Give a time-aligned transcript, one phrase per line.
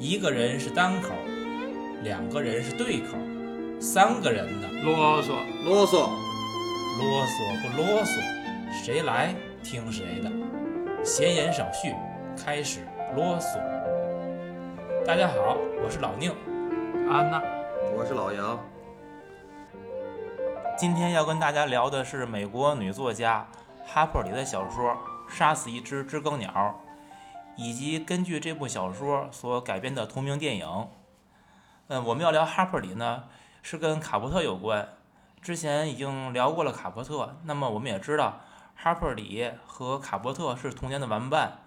[0.00, 1.10] 一个人是单口，
[2.02, 3.18] 两个人是对口，
[3.78, 4.66] 三个人呢？
[4.82, 6.08] 啰嗦，啰嗦，
[6.96, 8.18] 啰嗦不啰嗦？
[8.72, 11.04] 谁来听谁的？
[11.04, 11.94] 闲言少叙，
[12.34, 12.80] 开始
[13.14, 13.58] 啰嗦。
[15.04, 16.34] 大家好，我是老宁。
[17.10, 17.42] 安娜，
[17.94, 18.58] 我是老杨。
[20.78, 23.46] 今天要跟大家聊的是美国女作家
[23.84, 24.92] 哈珀里的小说
[25.28, 26.50] 《杀死一只知更鸟》，
[27.56, 30.88] 以及根据这部小说所改编的同名电影。
[31.88, 33.24] 嗯，我们要聊哈珀里呢，
[33.62, 34.88] 是跟卡波特有关。
[35.42, 38.40] 之前已经聊过了卡波特，那么我们也知道
[38.74, 41.58] 哈珀里和卡波特是童年的玩伴，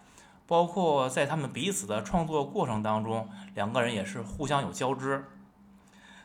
[0.48, 5.26] 包括在他们彼此的创作过程当中，两个人也是互相有交织。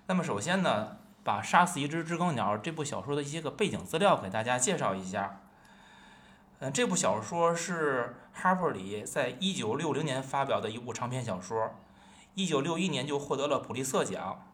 [0.06, 5.40] 那么首先呢，把《杀死一只知更鸟》这部小说的一些个背景资料给大家介绍一下。
[6.60, 11.70] 嗯，这部小说是哈珀里在一九六零年发表的一部长篇小说，
[12.34, 14.44] 一九六一年就获得了普利策奖，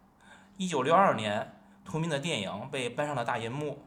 [0.59, 3.83] 一九六二年同名的电影被搬上了大银幕。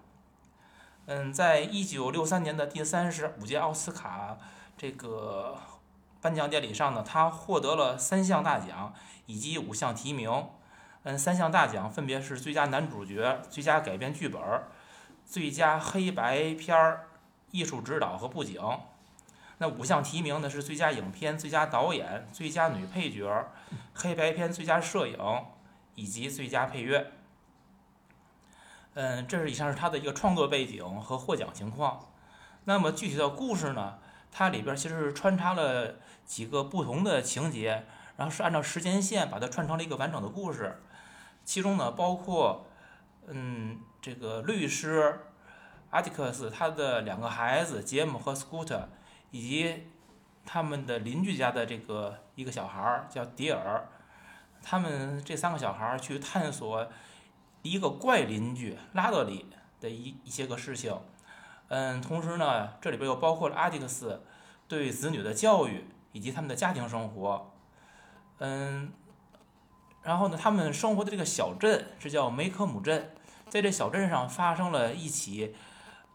[1.05, 4.35] 嗯，在一九六三年的第三十五届奥斯卡
[4.75, 5.55] 这个
[6.19, 8.93] 颁奖典礼上呢，他获得了三项大奖
[9.27, 10.47] 以及五项提名。
[11.03, 14.41] 嗯，三项大奖分别是最佳男主角、最佳改编剧本、
[15.23, 17.06] 最佳黑白片儿
[17.51, 18.61] 艺术指导和布景。
[19.59, 23.51] 那五项提名呢是最佳影片、最佳导演、最佳女配角、
[23.93, 25.17] 黑白片最佳摄影
[25.95, 27.11] 以及最佳配乐。
[28.93, 32.07] 嗯，这是以上是他的一个创作背景和获奖情况。
[32.65, 33.99] 那么具体的故事呢，
[34.31, 37.85] 它里边其实是穿插了几个不同的情节，
[38.17, 40.81] 然后是按照时间线把它串成了一个完整的故事。
[41.45, 42.65] 其中呢，包括，
[43.27, 45.26] 嗯，这个律师
[45.97, 48.87] 阿迪克斯他的两个孩子杰姆和斯库特，
[49.31, 49.87] 以及
[50.45, 53.89] 他们的邻居家的这个一个小孩儿叫迪尔，
[54.61, 56.87] 他们这三个小孩儿去探索
[57.63, 59.47] 一个怪邻居拉德里
[59.81, 60.95] 的一一些个事情，
[61.69, 64.23] 嗯，同时呢，这里边又包括了阿迪克斯
[64.67, 67.51] 对子女的教育以及他们的家庭生活，
[68.37, 68.93] 嗯。
[70.03, 73.13] 然后呢，他们生活的这个小镇是叫梅科姆镇，
[73.49, 75.53] 在这小镇上发生了一起，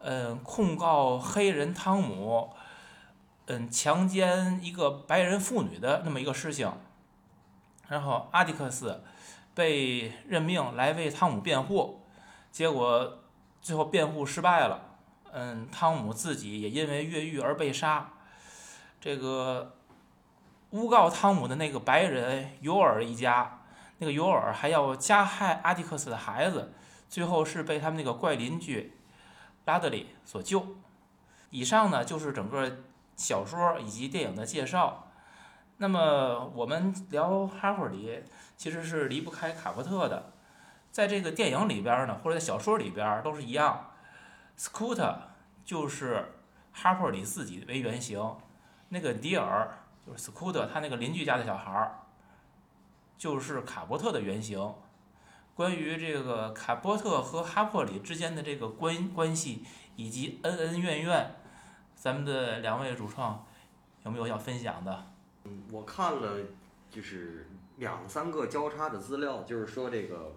[0.03, 2.49] 嗯，控告黑人汤姆，
[3.45, 6.71] 嗯，强奸一个白人妇女的那么一个事情。
[7.87, 9.01] 然后阿迪克斯
[9.55, 12.01] 被任命来为汤姆辩护，
[12.51, 13.19] 结果
[13.61, 14.97] 最后辩护失败了，
[15.31, 18.09] 嗯，汤姆自己也因为越狱而被杀。
[18.99, 19.75] 这个
[20.71, 23.59] 诬告汤姆的那个白人尤尔一家。
[23.99, 26.73] 那个尤尔还要加害阿迪克斯的孩子，
[27.07, 28.97] 最后是被他们那个怪邻居
[29.65, 30.65] 拉德里所救。
[31.49, 32.79] 以上呢就是整个
[33.15, 35.07] 小说以及电影的介绍。
[35.77, 38.23] 那么我们聊哈珀里，
[38.55, 40.31] 其实是离不开卡伯特的。
[40.91, 43.91] 在这个电影里边呢，或者在小说里边都是一样。
[44.55, 45.17] 斯库特
[45.65, 46.33] 就是
[46.71, 48.35] 哈珀里自己为原型，
[48.89, 49.69] 那个迪尔
[50.05, 51.99] 就是斯库特他那个邻居家的小孩儿。
[53.17, 54.73] 就是卡伯特的原型。
[55.55, 59.63] 关于这个卡波特和哈珀里之间的这个关关系
[59.95, 61.35] 以及恩恩怨怨，
[61.95, 63.45] 咱们的两位主创
[64.03, 65.05] 有没有要分享的？
[65.43, 66.37] 嗯，我看了
[66.89, 67.47] 就是
[67.77, 70.35] 两三个交叉的资料，就是说这个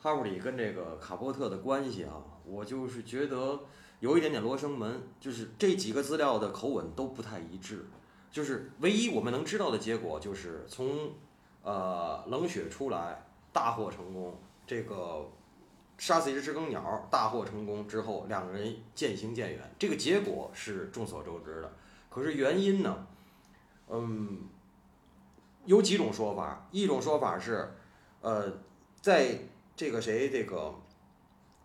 [0.00, 2.14] 哈珀里跟这个卡波特的关系啊，
[2.44, 3.60] 我就是觉得
[4.00, 7.86] 有一点点罗生门，就是这几个资料的口吻都不太一致。
[8.32, 11.12] 就是唯一我们能知道的结果，就是从
[11.62, 14.36] 呃，冷血出来，大获成功。
[14.66, 15.28] 这个
[15.98, 19.74] 杀死一只知更鸟，大获成功之后，两个人渐行渐远。
[19.78, 21.72] 这个结果是众所周知的。
[22.08, 23.06] 可是原因呢？
[23.88, 24.48] 嗯，
[25.64, 26.66] 有几种说法。
[26.70, 27.74] 一种说法是，
[28.20, 28.50] 呃，
[29.00, 29.38] 在
[29.76, 30.74] 这个谁这个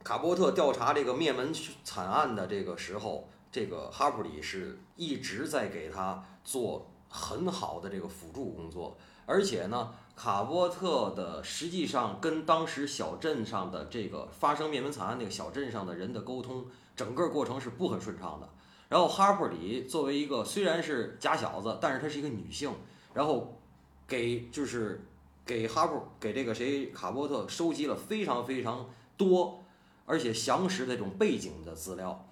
[0.04, 8.98] 卡波特调查这个灭门惨案的这个时候，这个哈普里是一直在给他做很好的这个辅助工作。
[9.26, 16.66] 而且呢，卡波特的实际上跟当时小镇上的这个发生灭门惨案那个小镇上的人的沟通，
[16.96, 18.50] 整个过程是不很顺畅的。
[18.90, 22.74] 然后哈珀里作为一个虽然是假小子，但是她是一个女性，
[23.14, 23.62] 然后
[24.08, 25.06] 给就是
[25.46, 29.64] 给哈珀给这个谁卡波特收集了非常非常多
[30.08, 32.28] 而且详实的这种背景的资料，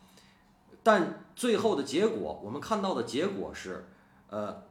[0.81, 3.87] 但最后的结果，我们看到的结果是，
[4.31, 4.64] 呃。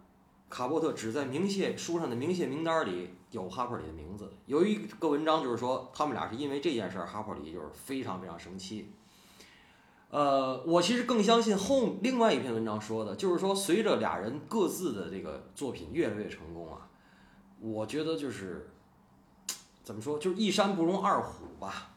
[0.54, 4.30] 卡波特只在明谢书上的明谢名单里有哈珀里的名字。
[4.46, 8.92] 有一个文章就是说，他们俩是因为这件事儿，哈珀里就是非常非常生气。
[10.10, 16.88] 呃，我其实更相信后另外一篇文章说的，就是说随着俩人各自的这个作品越来越成功啊，
[17.58, 18.70] 我觉得就是
[19.82, 21.90] 怎么说，就是一山不容二虎吧，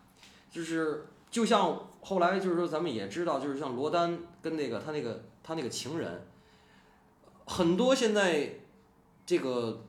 [0.50, 6.25] 就是就像后来就是说咱们也知道，就是像罗丹跟那个他那个他那个情人，
[7.48, 8.56] 很多现在
[9.26, 9.86] 这个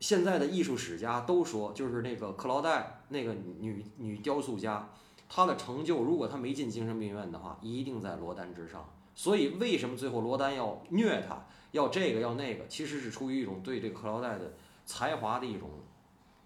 [0.00, 4.90] 现在的艺术史家都说，就是那个克劳黛那个女女雕塑家，
[5.28, 8.84] 她的成就如果她没进精神病院的话，一定在罗丹之上。
[9.14, 14.52] 所以为什么最后罗丹要虐她，要这个要那个，其实是出于一种对这个克劳黛的
[14.84, 15.70] 才华的一种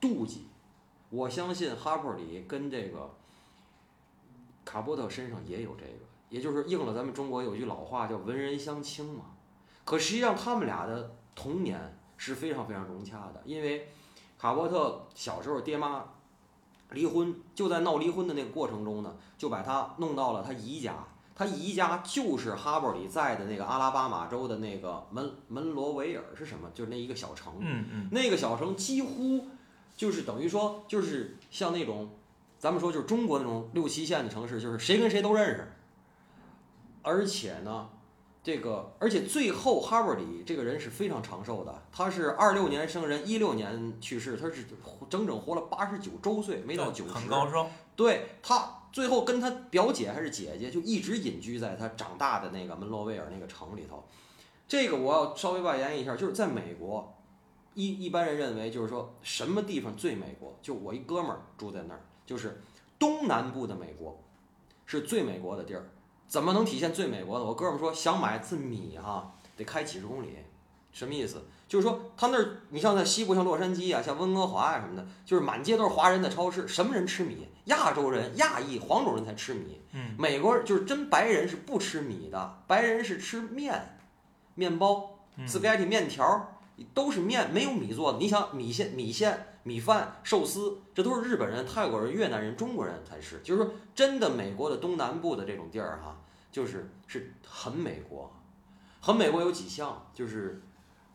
[0.01, 0.49] 妒忌。
[1.11, 3.15] 我相信哈珀里跟这个
[4.65, 9.27] 卡波特身上也有这个，也就是应了咱们中国有句老话叫“文人相轻”嘛。
[9.85, 13.89] 可实际上他们俩的童年是非常非常融洽的，因为
[14.39, 16.05] 卡波特小时候爹妈
[16.91, 20.95] 离婚，就在闹离婚的那个过程中呢，就把他弄到了他姨家。
[21.37, 26.71] 他姨家就是哈伯里在的那个阿拉巴马州的那个门门罗维尔是什么？
[26.73, 27.55] 就是那一个小城。
[27.59, 29.49] 嗯嗯，那个小城几乎
[29.97, 32.09] 就是等于说，就是像那种
[32.57, 35.73] 咱们说就是中国那种六七线的城市，就是谁跟谁都认识。
[37.03, 37.89] 而且呢，
[38.45, 44.67] 这个而且最后哈伯里这个人是非常长寿的，他是二六年生人，一六年去世，他是
[45.09, 47.15] 整整活了八十九周岁，没到九十。
[47.15, 47.67] 很高寿。
[47.97, 54.05] 对他最后跟他表姐还是姐姐，就一直隐居在他长大的那个门罗维尔那个城里头。
[54.69, 57.17] 这个我要稍微外延一下，就是在美国，
[57.73, 60.55] 一一般人认为就是说什么地方最美国？
[60.61, 62.61] 就我一哥们儿住在那儿，就是
[62.99, 64.23] 东南部的美国
[64.85, 65.89] 是最美国的地儿。
[66.27, 67.45] 怎么能体现最美国的？
[67.45, 70.37] 我哥们儿说想买次米哈、得开几十公里，
[70.93, 71.43] 什么意思？
[71.67, 77.49] 就是说他那儿，你像在西部，像洛杉矶啊，像温哥华啊什么的，就是满街都是华人的超市，什么人吃米？
[77.65, 79.81] 亚洲人、亚裔、黄种人才吃米。
[79.93, 83.97] 嗯，美国人就是真白人是不吃米的，白人是吃面、
[84.55, 86.59] 面包、嗯 spaghetti 面条，
[86.93, 88.19] 都是面，没有米做的。
[88.19, 93.41] 你想米线、米线、米饭、寿司，这都是日本人、泰国人、越南人、中国人才吃。
[93.43, 96.17] 就是说，真的美国的东南部的这种地儿哈，
[96.53, 98.33] 就是是很美国，
[99.01, 100.63] 很美国有几项，就是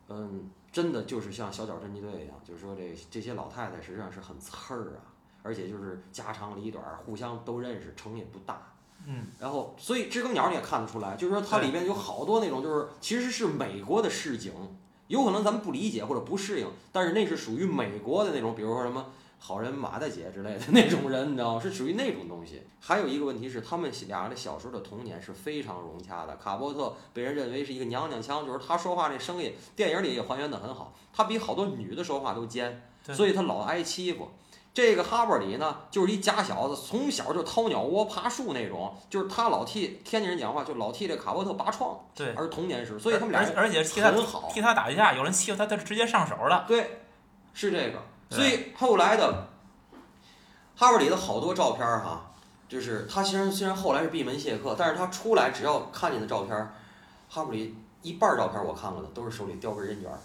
[0.08, 5.08] 嗯，真的就是像小脚侦缉队一样，就是说这这些老太太实际上是很刺儿啊，
[5.42, 8.66] 而且就是家长里短，互相都认识，城也不大。
[9.06, 14.52] 嗯，然后，所以知更鸟你也看得出来，就是说它里边有好多那种，就是其实是美国的市井，
[15.10, 19.06] 有可能咱们不理解或者不适应，但是那是属于美国的那种，比如说什么
[19.40, 21.60] 好人马大姐之类的那种人，你知道吗？
[21.60, 22.62] 是属于那种东西。
[22.78, 26.36] 还有一个问题是，他们俩人小时候的童年是非常融洽的。
[26.36, 34.28] 卡波特被人认为是一个娘娘腔，就是他说话那声音，电影里也还原得很好，他比好多女的说话都尖，所以他老挨欺负。
[34.72, 46.64] 这个哈伯里呢，就是一假小子，从小就掏鸟窝、爬树那种，就是他老替天津人讲话，就老替这卡波特拔创，对，而童年时，所以他们俩而而且替他很好，替他打一架，有人欺负他，他是直接上手了。
[46.68, 47.00] 对，
[47.52, 48.00] 是这个。
[48.30, 49.48] 所以后来的
[50.76, 52.30] 哈伯里的好多照片儿哈，
[52.68, 56.72] 就是他虽然虽然后来是闭门谢客，但是他出来只要看见的照片儿，
[57.28, 60.16] 哈伯里一半照片我看过的都是手里叼根烟卷儿。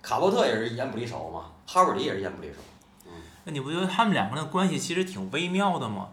[0.00, 2.58] 卡伯特也是烟不离手嘛，哈伯里也是烟不离手。
[3.44, 6.08] 那你不觉得他们两个人的关系其实挺微妙的吗？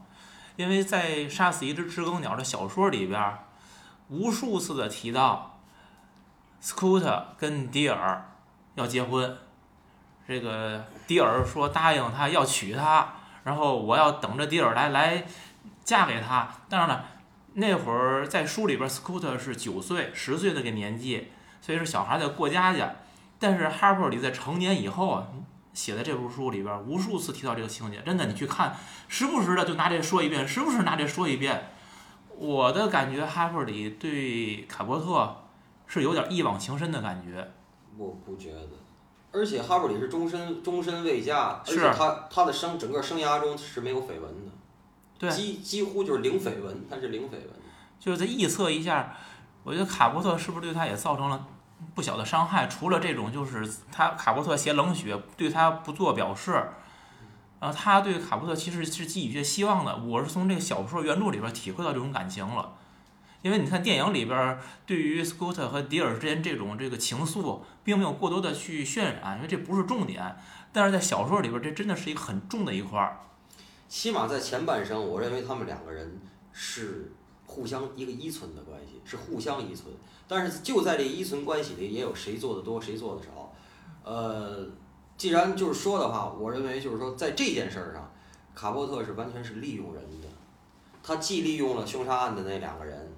[0.56, 3.38] 因为在《杀死一只知更鸟》的小说里边，
[4.10, 5.60] 无数次的提到
[6.60, 8.30] 斯库特跟迪尔
[8.76, 9.38] 要结婚，
[10.28, 15.26] 这个迪尔说答应他要娶她，然后我要等着迪尔来来
[15.84, 16.50] 嫁给他。
[16.68, 17.06] 当然了，
[17.54, 21.32] 那会儿在书里边，斯库特是九岁、十岁的个年纪，
[21.62, 22.96] 所以说小孩在过家家。
[23.40, 25.28] 但是哈珀里在成年以后啊，
[25.78, 28.76] 写在这部书里边，无数次提到这个情节，真的，你去看，
[29.08, 31.70] 时不时的就拿这说一遍，时不时拿这说一遍。
[32.36, 35.38] 我的感觉，哈珀里对卡伯特
[35.86, 37.48] 是有点一往情深的感觉。
[37.96, 38.70] 我不觉得，
[39.32, 44.52] 而且哈伯里是终身终身未嫁，而是且他他的生整个生涯中是没有绯闻的，
[45.20, 47.50] 对几几乎就是零绯闻，他是零绯闻。
[48.00, 49.16] 就是在臆测一下，
[49.64, 51.48] 我觉得卡伯特是不是对他也造成了
[51.96, 52.68] 不小的伤害？
[52.68, 56.52] 除了这种，就是他卡波特写冷血，对他不做表示，
[57.60, 59.98] 然后他对卡波特其实是寄予一些希望的。
[59.98, 62.74] 我是从这个小说原著里边体会到这种感情了。
[63.44, 70.36] 因为你看电影里边对于斯库特和迪尔之间这种这个情愫，并没有过多的去渲染，因为这不是重点。
[70.74, 73.20] 但是在小说里边，这真的是一个很重的一块儿。
[73.88, 76.20] 起码在前半生，我认为他们两个人
[76.52, 77.14] 是
[77.48, 79.92] 互相一个依存的关系，是互相依存。
[80.28, 83.52] 但是就在这依存关系里，也有谁做的多，谁做的少。
[84.04, 84.68] 呃，
[85.18, 88.12] 既然就是说的话，我认为就是说，在这件事儿上，
[88.54, 90.28] 卡波特是完全是利用人的。
[91.02, 93.12] 他既利用了凶杀案的那两个人，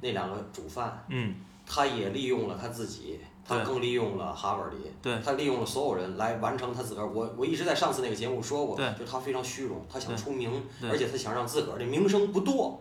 [0.00, 1.34] 那两个主犯，嗯，
[1.66, 7.06] 他也利用了他自己，他更利用了哈伯里，对他利用了所有人来完成他自个儿。
[7.06, 10.50] 我我一直在上次那个节目说过，对就他非常虚荣，他想出名，
[10.90, 12.74] 而且他想让自个儿的名声不堕，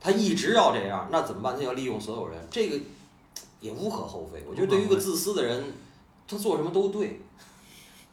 [0.00, 1.56] 他一直要这样，那怎么办？
[1.56, 2.80] 他要利用所有人，这个
[3.60, 4.44] 也无可厚非。
[4.48, 5.72] 我觉得对于一个自私的人，
[6.26, 7.20] 他做什么都对，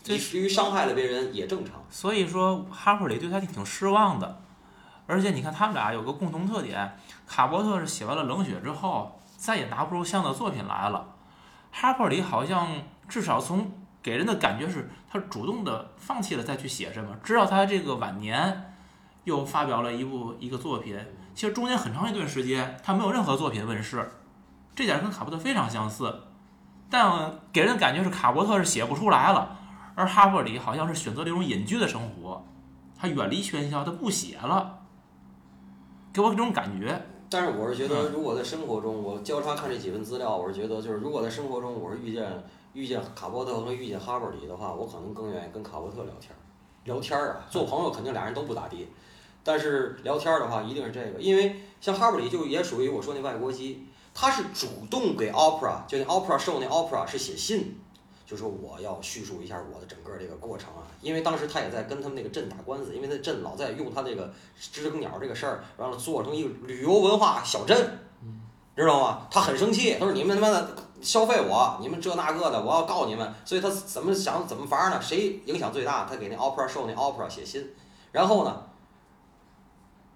[0.03, 1.75] 至于伤害了别人也正常。
[1.89, 4.41] 所以说哈珀里对他挺失望的，
[5.05, 11.13] 而且你看他们俩有个共同特点，卡伯特是写完了《冷血》之后再也拿不出像样的作品来了，
[11.71, 12.69] 哈珀里好像
[13.07, 18.73] 至少从给人的感觉是他主动的放弃了再去写什么，直到他这个晚年
[19.23, 20.97] 又发表了一部一个作品，
[21.35, 24.09] 其实中间很长一段时间他没有任何作品问世，
[24.73, 26.11] 这点跟卡伯特非常相似，
[26.89, 29.59] 但给人的感觉是卡伯特是写不出来了。
[29.95, 32.43] 而哈珀里好像是选择了一种隐居的生活，
[32.97, 34.79] 他远离喧嚣，他不写了，
[36.11, 37.01] 给我这种感觉。
[37.29, 46.39] 但是我是觉得，如果在生活中，我交叉看这几份资料，我是觉得，就是如果在生活中我是遇见遇见卡波特和遇见哈伯里的话，我可能更愿意跟卡波特聊天儿。
[46.83, 48.87] 聊天儿啊，做朋友肯定俩人都不咋地，
[49.45, 57.79] 但是聊天的话，一定是这个，因为像哈布里就也属于我说那外国机，他是主动给 Opera，就那 Opera 受那 Opera 是写信，
[58.25, 67.99] 就说我要叙述一下我的整个这个过程啊，因为当时他也在跟他们那个镇打官司，因为那镇老在用他这个知更鸟这个事儿，完了做成一个旅游文化小镇，
[68.75, 69.27] 知道吗？
[69.29, 73.33] 他很生气，他说你们他妈的消费我，你们这那个的，我要告你们。
[73.45, 74.99] 所以他怎么想怎么法儿呢？
[75.01, 76.05] 谁影响最大？
[76.09, 77.73] 他给那 Opera Show 那 Opera 写信，
[78.11, 78.63] 然后呢，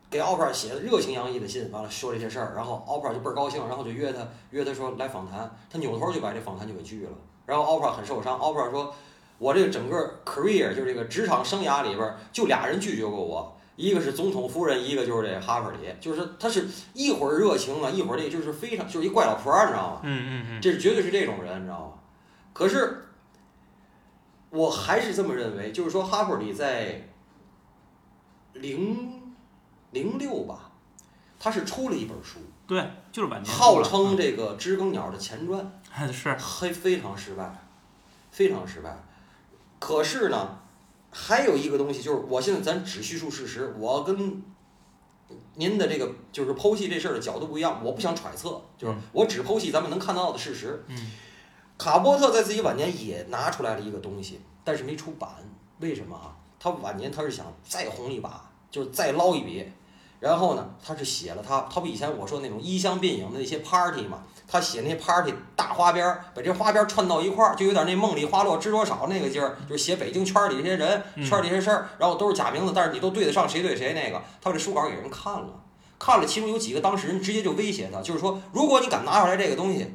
[0.09, 7.11] 给 Opera 写的热情洋溢的信，完了说这些事儿，然后 Opera 就倍儿高兴，然后就约他约他说来访谈，他扭头就把这访谈就给拒了。
[7.45, 8.93] 然后 Opera 很受伤，Opera 说
[9.37, 20.01] ：“我这个整个 career 就是这个职场生涯里边儿，就俩人拒绝过我，一个是总统夫人，一个就是这哈珀里，就是他是一会儿热情啊，一会儿这就是非常就是一怪老婆儿，你知道吗？
[20.03, 21.93] 嗯嗯嗯，这是绝对是这种人，你知道吗？
[22.51, 23.05] 可是
[24.49, 27.07] 我还是这么认为，就是说哈珀里在
[28.53, 29.18] 零
[29.91, 30.69] 零六吧，
[31.39, 32.79] 他是出了一本书，对，
[33.11, 35.59] 就是晚年号称这个知更鸟的前传。
[35.97, 37.51] 嗯是非非常失败，
[38.31, 38.95] 非常失败。
[39.79, 40.59] 可是呢，
[41.11, 44.43] 还有一个东西就是，我现在咱只叙述事实，我跟
[45.55, 50.83] 您的这个就是剖析这事儿的角度不一样，我不想揣测，就是我只剖析咱们能看到的事实。
[50.87, 51.11] 嗯
[51.77, 55.29] 卡波特在自己晚年也拿出来了一个东西，但是没出版，
[55.79, 56.35] 为什么啊？
[56.59, 59.65] 他晚年他是想再红一把，就是再捞一笔。
[60.19, 74.21] 然后呢，他是写了他，他不以前我说那种衣香鬓影的那些 party 嘛，他写那些 party 大花边儿，把这花边儿串到一块儿，就有点那梦里花落知多少那个劲儿，就是写北京圈儿里这些人、嗯圈儿里这些事儿，然后都是假名字，但是你都对得上谁对谁那个。
[74.41, 75.47] 他把这书稿给人看了，
[75.97, 79.89] 看了，其中有几个当事人直接就威胁他，就是说，如果你敢拿出来这个东西，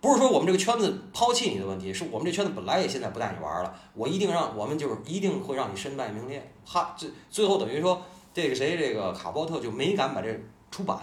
[0.00, 6.48] 不是说我们这个圈子抛弃你的问题，是我们这圈子本来也现在不带你玩儿了，我一定让我们就是一定会让你身败名裂。
[6.64, 8.00] 哈，最最后等于说。
[8.34, 10.28] 这个谁，这个卡波特就没敢把这
[10.70, 10.98] 出版，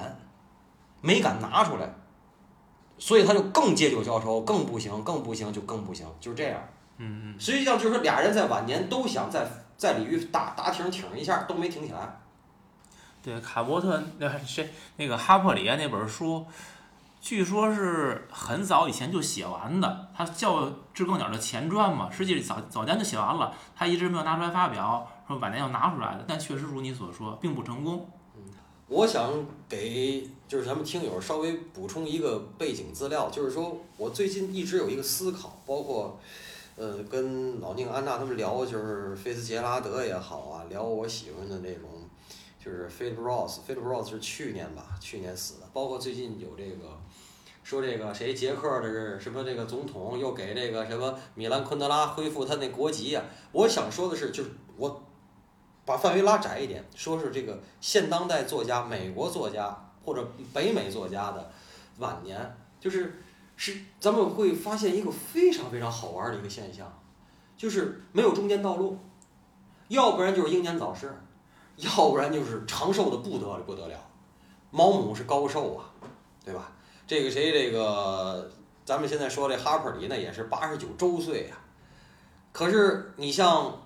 [1.00, 1.90] 没敢拿出来，
[3.00, 6.62] 所以他就更借酒浇愁，更不行，更不行，就更不行，就是这样。
[6.98, 9.48] 嗯嗯，实际上就是说，俩人在晚年都想在
[9.78, 12.20] 在鲤鱼打打挺挺一下，都没挺起来。
[13.24, 16.46] 对，卡伯特那谁那个哈珀里啊那本书，
[17.22, 28.06] 据说是很早以前就写完的，他叫《知更鸟》的前传嘛，实际早早年就写完了，他一直没有拿出来发表，说晚年要拿出来的，但确实如你所说，并不成功。
[28.88, 29.32] 我想
[29.70, 36.20] 给就是咱们听友稍微补充一个背景资料，就是说我最近一直有一个思考，包括
[36.76, 41.90] 呃跟老宁、安娜他们聊，就是菲茨杰拉德也好啊，聊我喜欢的那种，
[42.60, 47.00] 就是 Philip Roth，Philip Roth 是去年吧，去年死的，包括最近有这个。
[47.64, 53.22] 说这个谁捷克的是什么这个总统又给这个什么米兰昆德拉恢复他那国籍呀、
[53.52, 55.02] 我想说的是，就是我
[55.86, 61.52] 把范围拉窄一点，说是这个现当代作家、美国作家或者北美作家的
[61.98, 63.22] 晚年，就是
[63.56, 66.92] 是咱们会发现一个非常非常好玩的一个现象，
[67.58, 68.98] 就是没有中间道路，
[69.88, 71.14] 要不然就是英年早逝，
[71.78, 73.98] 要不然就是长寿的不得了不得了。
[74.70, 75.92] 毛姆是高寿啊，
[76.46, 76.72] 对吧？
[77.06, 78.50] 这个谁，这个
[78.86, 81.58] 咱们现在说这哈珀里呢，也是八十九周岁呀、
[82.54, 83.78] 可是你像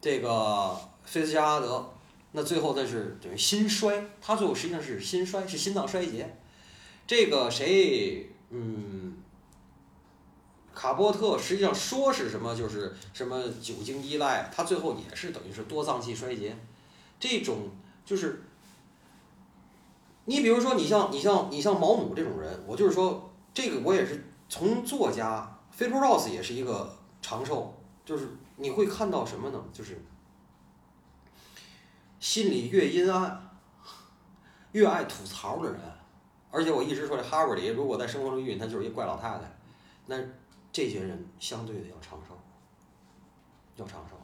[0.00, 1.92] 这个菲茨加拉德，
[2.32, 6.36] 那最后他是等于心衰，他最后实际上是心衰，是心脏衰竭。
[7.06, 9.14] 这个谁，嗯，
[10.74, 16.56] 卡波特实际上说是什么，就是什么酒精依赖，他最后也是等于是多脏器衰竭。
[17.20, 17.68] 这种
[18.04, 18.42] 就是，
[20.24, 29.62] 你比如说，你像你像你像毛姆这种人，我就是说，这个我也是从作家 f e d o r Ross 也是一个长寿，就是你会看到什么呢？
[29.72, 30.00] 就是
[32.22, 33.50] 心里越阴暗，
[34.70, 35.80] 越爱吐槽的人。
[36.52, 39.40] 而且我一直说这哈佛里，如果在生活中遇见他，就是一怪老太太。
[40.06, 40.16] 那
[40.70, 42.38] 这些人相对的要长寿，
[43.74, 44.16] 要长寿。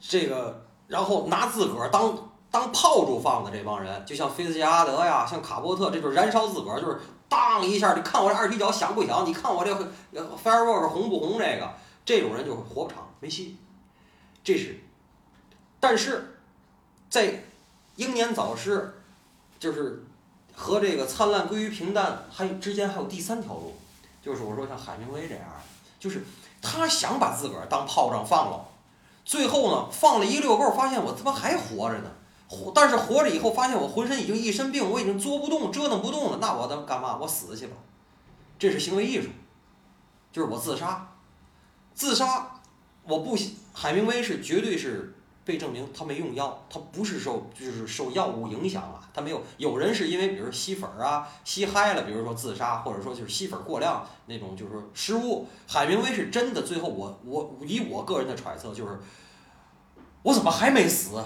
[0.00, 2.16] 这个，然后拿自个儿当
[2.50, 9.26] 当炮竹放的这帮人，就像菲茨杰拉德呀，像卡波特，这就是燃烧自个儿，就是当一下，你看我这二踢脚响不响？
[9.26, 9.70] 你看我这
[10.42, 11.38] firework 红不红？
[11.38, 11.74] 这个
[12.06, 13.58] 这种人就活不长，没戏。
[14.42, 14.80] 这是，
[15.78, 16.29] 但是
[17.10, 17.44] 在
[17.96, 18.94] 英年早逝，
[19.58, 20.04] 就是
[20.54, 23.74] 和这个灿烂归于平淡，还有之间还有第三条路，
[24.22, 25.44] 就是我说像海明威这样，
[25.98, 26.24] 就是
[26.62, 28.64] 他想把自个儿当炮仗放了。
[29.24, 32.10] 最后呢，放了一溜够，发现我他妈还活着呢。
[32.48, 36.38] 活，但是活着以后发现我浑身已经一身病，我已经作不动、折腾不动了。
[36.40, 37.16] 那我能干嘛？
[37.20, 37.76] 我死去吧。
[38.58, 39.28] 这是行为艺术，
[40.32, 41.12] 就是我自杀。
[41.94, 42.60] 自杀，
[43.04, 43.36] 我不，
[43.72, 45.14] 海明威是绝对是
[45.50, 49.42] 被证明他没用药，他不是受就是受药物影响了，他没有。
[49.56, 55.48] 有人是因为比如吸粉儿啊，吸嗨了，比如说自杀，或者说就是吸粉过量那种，就是失误。
[55.66, 59.00] 海明威是真的，最后我我以我个人的揣测就是。
[60.22, 61.24] 我怎么还没死？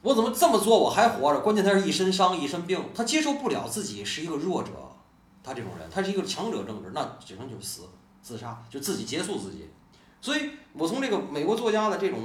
[0.00, 1.40] 我怎么这么做我还活着？
[1.40, 4.70] 关键他是一身伤一身病，他接受不了自己是一个弱者，
[5.44, 7.82] 他这种人，他是一个强者政治，那只能就是死
[8.22, 9.68] 自杀，就自己结束自己。
[10.22, 12.18] 所以我从这个美国作家的这种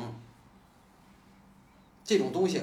[2.03, 2.62] 这种东西，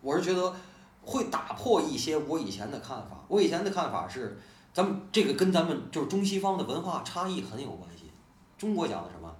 [0.00, 0.54] 我是觉得
[1.02, 3.24] 会打破一些我以前的看法。
[3.28, 4.40] 我以前的看法是，
[4.72, 8.10] 咱们这个跟咱们就是中西方的文化差异很有关系。
[8.56, 9.34] 中国讲的什么？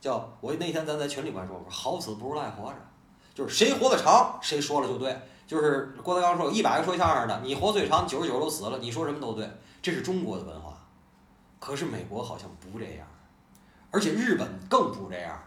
[0.00, 2.76] 叫我那天咱在群里边说，我说好死不如赖活着，
[3.34, 5.14] 就是谁活得长，谁说了就对。
[5.46, 9.50] 就是郭德纲说，一百个说相声的，你活最长，九十九都死了，你说什么都对。
[9.82, 10.78] 这是中国的文化，
[11.58, 13.06] 可是美国好像不这样，
[13.90, 15.42] 而且日本更不这样。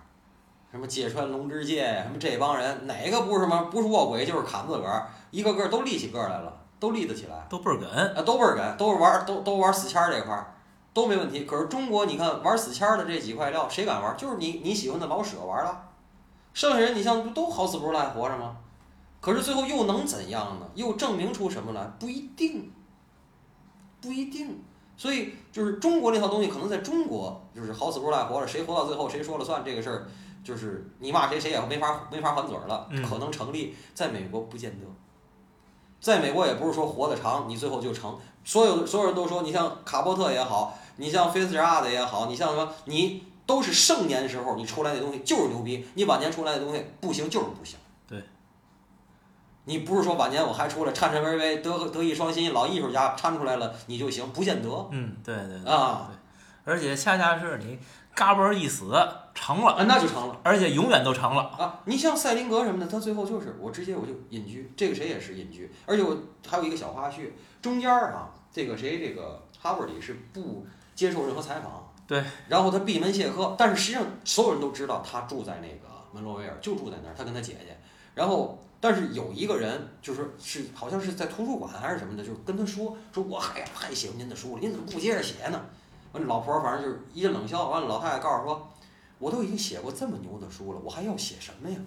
[0.73, 3.65] 什么芥川龙之介，什么这帮人，哪个不是什么？
[3.65, 10.51] 不是卧轨就是砍自个儿，一个个都立起个来了，都立得起来，都倍儿梗啊，都倍儿梗，都是玩都都玩死签儿这块儿。
[10.91, 14.17] 都没问题，可是中国你看玩死签儿的这几块料，谁敢玩？
[14.17, 15.89] 就是你你喜欢的老舍玩了，
[16.55, 18.57] 剩下人你像不都好死不如赖活着吗？
[19.21, 20.65] 可是最后又能怎样呢？
[20.73, 21.86] 又证明出什么来？
[21.99, 22.71] 不一定，
[24.01, 24.59] 不一定。
[24.97, 30.07] 所以就是中国那套东西，可能在中国就是好死不如赖活着，谁活到最后谁说了算这个事儿，
[30.43, 33.75] 就是你骂谁谁也没法没法还嘴了，可能成立。
[33.93, 34.86] 在美国不见得，
[35.99, 38.17] 在美国也不是说活得长你最后就成。
[38.43, 40.77] 所有的所有人都说，你像卡波特也好。
[40.95, 47.79] 你像菲茨杰拉德也好，你像什么，你都是盛年时候你出来的东西就是牛逼，你晚年出来的东西不行就是不行。
[48.08, 48.23] 对。
[49.65, 54.69] 你不是说晚年我还出来颤颤巍巍、德德艺双馨老艺术家掺出来了你就行，不见得。
[54.91, 55.73] 嗯，对对对。
[55.73, 56.12] 啊。
[56.63, 57.79] 而且恰恰是你
[58.15, 58.91] 嘎嘣一死
[59.34, 61.43] 成了，啊那就成了，而且永远都成了。
[61.43, 65.71] 啊，你像赛林格什么的，他最后就是我直接我就隐居，这个谁也是隐居。
[65.86, 67.30] 而且我还有一个小花絮，
[67.62, 70.65] 中间儿啊，这个谁这个哈伯里是不。
[70.95, 77.76] 接受任何采访，对，然后他闭门谢客，但是实际上所有人都知道他住在那个门罗维尔，就住在那儿，他跟他姐姐。
[78.13, 85.60] 然后，但是有一个人就是是好像是在图书馆还是什么的，就跟他说说我还太喜欢您的书了，您怎么不接着写呢？
[86.13, 87.67] 完，老婆反正就是一阵冷笑。
[87.67, 88.71] 完了，老太太告诉说，
[89.19, 91.78] 我都已经写过这么牛的书了，我还要写什么呀？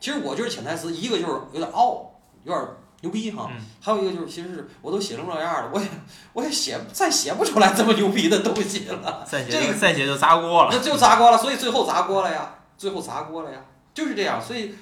[0.00, 2.10] 其实我觉得潜台词一个就是有点傲，
[2.44, 2.66] 有点。
[3.00, 3.50] 牛逼哈，
[3.82, 5.86] 还有一个就是，其实是我都写成这样了，我也
[6.32, 9.22] 我也写再写不出来这么牛逼的东西了。
[9.30, 14.40] 再写这个再写就砸锅了，那就砸锅了，所以最后砸锅了呀，最后砸锅了呀，就是这样。
[14.40, 14.74] 所以，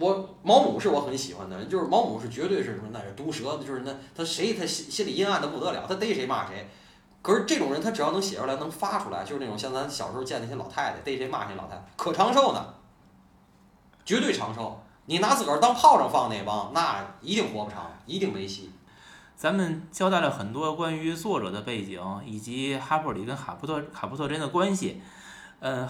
[0.00, 6.68] 我毛姆是我很喜欢的人，就是毛姆是绝对是什么，那是毒舌，就是那他谁他心心里阴暗的不得了，他逮谁骂谁。
[7.22, 12.74] 可是这种人他只要能写出来，能发出来，就是那种像咱小时候见那些老太太逮谁骂谁老太太，可长寿呢，
[14.04, 14.80] 绝对长寿。
[15.06, 18.70] 你拿自个儿当炮仗放那帮，那一定活不长，一定没戏。
[19.34, 25.02] 咱们交代了很多关于作者的背景，以及哈珀里跟卡普特卡普特之间的关系。
[25.58, 25.88] 呃，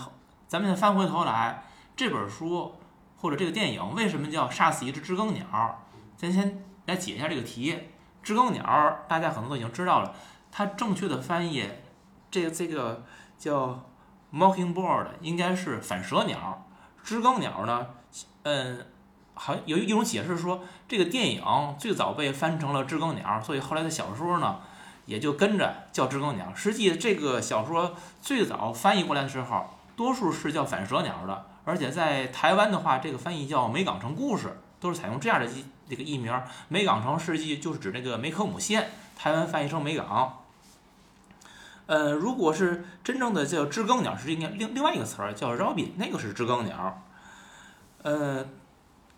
[0.49, 1.65] 咱们再翻回头来，
[1.95, 2.75] 这本书
[3.21, 5.85] 或者这个电影为什么叫杀死一只知更鸟？
[6.17, 7.79] 咱先来解一下这个题。
[8.23, 10.15] 知更鸟大家可能都已经知道了，
[10.53, 11.69] 它正确的翻译，
[12.31, 13.03] 这个这个
[13.39, 13.85] 叫
[14.33, 16.67] mockingbird，应该是反舌鸟。
[17.03, 17.87] 知更鸟呢，
[18.43, 18.87] 嗯。
[19.33, 21.43] 好像有一种解释说，这个电影
[21.79, 24.61] 最早被翻成了知更鸟，所以后来的小说呢
[25.07, 26.53] 也就跟着叫知更鸟。
[26.55, 29.65] 实际这个小说最早翻译过来的时候，
[29.97, 36.39] 多数是叫反舌鸟的，而且在台湾的话，这个翻译叫梅港城故事，都是采用这样的一这个译名。
[36.69, 40.40] 梅港城实际就是指那个梅克姆县，台湾翻译成梅港。
[41.91, 47.03] 呃，如果是真正的叫知更鸟，是应该另另外一个词儿叫 robin，那个是知更鸟。
[48.03, 48.47] 呃，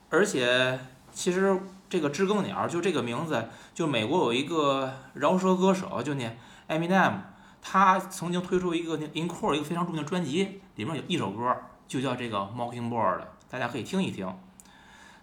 [0.09, 0.81] 而且
[1.13, 6.35] 其实这个知更鸟就这个名字，就美国有一个饶舌歌手，就那
[6.67, 7.13] Eminem，
[7.61, 11.55] 他曾经推出一个那 encore 一个非常著名的专辑，里面有一首歌
[11.87, 14.35] 就叫这个 Mockingbird，大家可以听一听。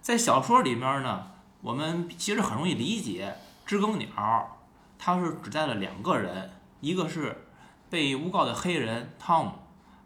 [0.03, 1.31] 在小说里面呢，
[1.62, 3.33] 我们其实很容易理解
[3.65, 4.59] 知更鸟，
[4.99, 7.45] 它是指代了两个人，一个是
[7.89, 9.51] 被诬告的黑人汤姆，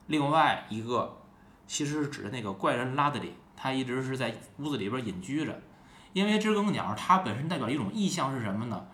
[0.07, 1.21] 另外一个
[1.67, 5.59] 其实是指的那个怪人拉德里，他一直是在屋子里边隐居着。
[6.13, 8.85] 因为知更鸟它本身代表一种意象是什么呢？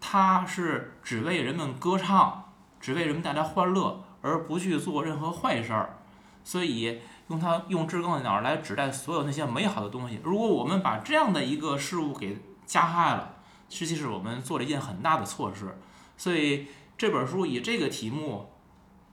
[0.00, 5.98] 它是只为人们歌唱，只为人们带来欢乐，而不去做任何坏事儿，
[6.42, 10.20] 所以用它用知更鸟来指代所有那些美好的东西。
[10.24, 12.36] 如果我们把这样的一个事物给
[12.66, 13.36] 加害了，
[13.68, 15.78] 实际是我们做了一件很大的错事。
[16.16, 16.66] 所以
[16.98, 18.48] 这本书以这个题目，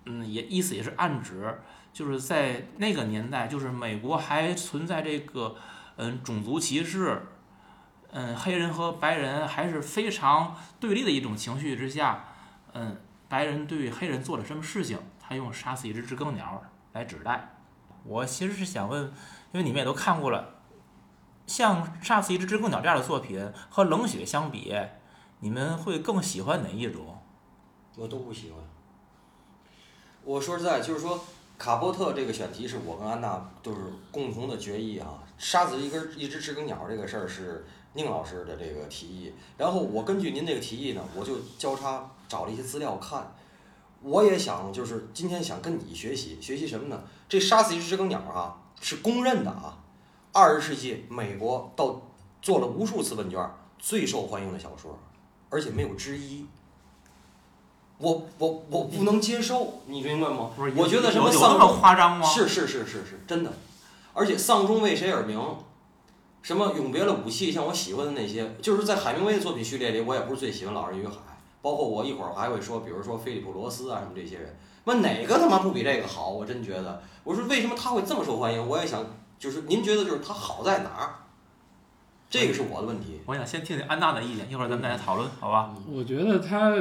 [0.05, 1.59] 嗯，也意思也是暗指，
[1.91, 5.55] 就是在那个年代，就是美国还存在这个
[5.97, 7.27] 嗯种族歧视，
[8.11, 12.25] 嗯黑人和白人还是非常对立的一种情绪之下，
[12.73, 17.55] 嗯白人对黑人做了什么事情，他用杀死一只知更鸟来指代。
[18.05, 19.03] 我其实是想问，
[19.51, 20.61] 因为你们也都看过了，
[21.47, 24.73] 像杀死一只知更鸟这样的作品和冷血相比，
[25.39, 27.22] 你们会更喜欢哪一种？
[27.95, 28.59] 我都不喜欢。
[30.23, 31.19] 我说实在，就是说，
[31.57, 33.79] 卡波特这个选题是我跟安娜都是
[34.11, 35.23] 共同的决议啊。
[35.37, 43.35] 杀死一根一只知更鸟这个事儿是宁老师的这个提议，然后我根据您这个提议呢，我就交叉找了一些资料看。
[44.01, 47.03] 我也想就是今天想跟你学习学习什么呢？
[47.27, 49.77] 这杀死一只知更鸟啊，是公认的啊，
[50.31, 52.01] 二十世纪美国到
[52.41, 54.97] 做了无数次问卷，最受欢迎的小说，
[55.49, 56.45] 而且没有之一。
[57.97, 60.51] 我我我不能接受，你明白吗？
[60.55, 62.25] 不是，我觉得什么丧那么夸张吗？
[62.25, 63.53] 是是是是是，真的。
[64.13, 65.39] 而且丧钟为谁而鸣？
[66.41, 71.13] 什么永别了武器，像我喜欢的那些，就是在海明威的作品序列里，我也不是最喜欢《老人与海》，
[71.61, 74.53] 包括我一会儿还会说，比如说菲利普罗斯啊什么这些人，
[74.83, 76.27] 那哪个他妈不比这个好？
[76.29, 78.67] 我真觉得，我说为什么他会这么受欢迎？
[78.67, 79.05] 我也想，
[79.39, 81.15] 就是您觉得就是他好在哪儿？
[82.29, 83.21] 这个是我的问题。
[83.25, 85.73] 我想先听听安娜的意见，一会儿咱们再来讨论，好吧？
[85.89, 86.75] 我觉得他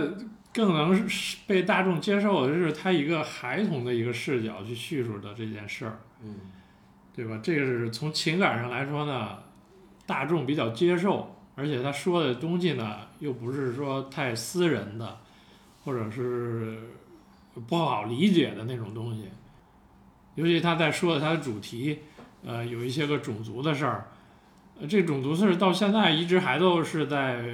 [0.52, 6.34] 更能是被大众接受的是他一个孩童的一个视角去叙述的这件事儿，嗯
[7.14, 7.40] 对吧？
[7.42, 9.38] 这个是从情感上来说呢，
[10.06, 15.18] 大众比较接受，而且他说的东西呢又不是说太私人的，
[15.84, 16.78] 或者是
[17.68, 19.28] 不好理解的那种东西。
[20.34, 21.98] 尤其他在说的他的主题，
[22.42, 24.08] 呃，有一些个种族的事儿，
[24.80, 27.44] 呃，这种族事儿到现在一直还都是在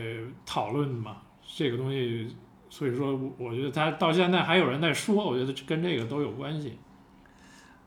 [0.46, 1.16] 讨论嘛，
[1.56, 2.36] 这个东西，
[2.70, 6.78] 所以说我我觉得他到现在还有人在说，我觉得跟这个都有关系。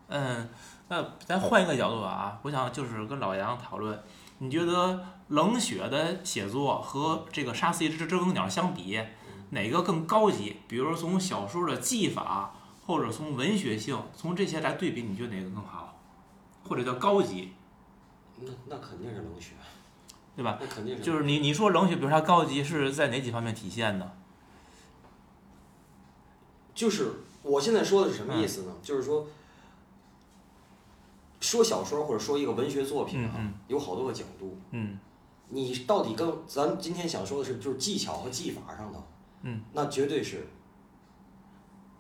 [0.08, 0.50] 嗯，
[0.90, 3.98] 那咱换一个角度啊，我想就是跟老杨讨论，
[4.40, 9.00] 你觉得冷血的写作和这个杀死一只知更鸟相比，
[9.52, 10.58] 哪个更高级？
[10.68, 12.54] 比如说从小说的技法，
[12.86, 15.98] 或者从文学性，从这些来对比，你觉得哪个更好？
[16.68, 17.54] 或者叫高级，
[18.40, 19.54] 那那肯定是冷血，
[20.36, 20.58] 对吧？
[20.60, 24.18] 那肯定是就是你你说冷血，比如它高级是在哪几方面体现的？
[26.74, 27.12] 就是
[27.44, 28.74] 我现在说的是什么意思呢？
[28.82, 29.28] 就是说，
[31.40, 33.36] 说小说或者说一个文学作品啊，
[33.68, 34.58] 有好多个角度。
[34.72, 34.98] 嗯
[35.54, 39.04] 你到底跟咱今天想说的是，就是技巧和技法上头，
[39.42, 40.48] 嗯，那绝对是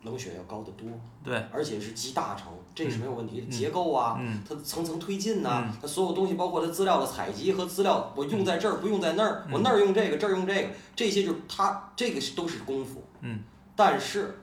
[0.03, 0.87] 冷血要高得多，
[1.21, 3.43] 对，而且是集大成，这是没有问题。
[3.45, 13.03] 嗯结构啊，嗯它层层推进呐、嗯它所有东西，包括它资料的采集和资料，我用在这儿不用在那儿，嗯我那儿用这个，这儿用这个，这些就是它这个是都是功夫。
[13.19, 13.41] 嗯，
[13.75, 14.39] 但是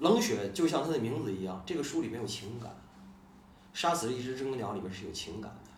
[0.00, 2.70] 冷血就像它的名字一样，这个书里面有情感，
[3.72, 5.70] 杀死了一只知更鸟里面是有情感的，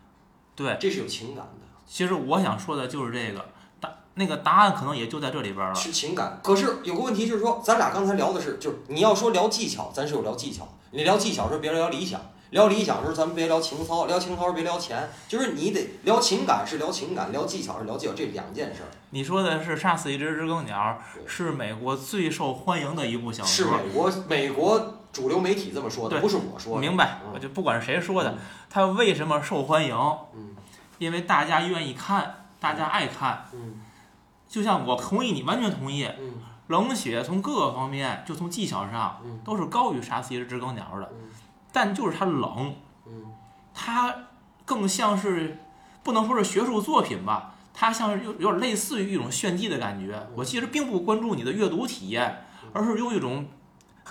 [0.56, 0.76] 对。
[0.80, 1.66] 这是有情感的。
[1.84, 3.44] 其实我想说的就是这个
[3.80, 5.74] 答，那个答案可能也就在这里边了。
[5.74, 6.40] 是情感。
[6.42, 12.20] 可是有个问题就是说，咱俩刚才聊的是，就是你要说聊技巧，咱是有聊技巧；你聊技巧的时候别聊理想，
[12.52, 15.08] 聊理想的时候咱们别聊情操，聊情操时候别聊钱。
[15.26, 18.88] 就是你得聊情感是聊情感，聊技巧是聊技巧，这两件事儿。
[19.08, 23.78] 你说的是《杀死一只知更鸟对》，是美国最受欢迎的一部小说是说。
[23.78, 26.80] 美国美国主流媒体这么说的，不是我说的。
[26.82, 28.36] 明白，嗯我就不管是谁说的，
[28.68, 29.96] 它为什么受欢迎？
[30.34, 30.54] 嗯
[30.98, 33.46] 因为大家愿意看，大家爱看。
[33.54, 33.80] 嗯
[34.46, 36.06] 就像我同意你，完全同意。
[36.20, 36.34] 嗯
[36.68, 41.10] 冷血从各个方面，就从技巧上，嗯都是高于《杀死一只知更鸟》的。
[41.12, 41.28] 嗯
[41.72, 42.74] 但就是它冷，
[43.06, 43.32] 嗯
[43.74, 44.14] 它
[44.64, 45.58] 更像是
[46.02, 50.28] 不能说是学术作品吧，它像是有有点类似于一种炫技的感觉。
[50.36, 53.46] 我其实并不关注你的阅读体验，而是用一种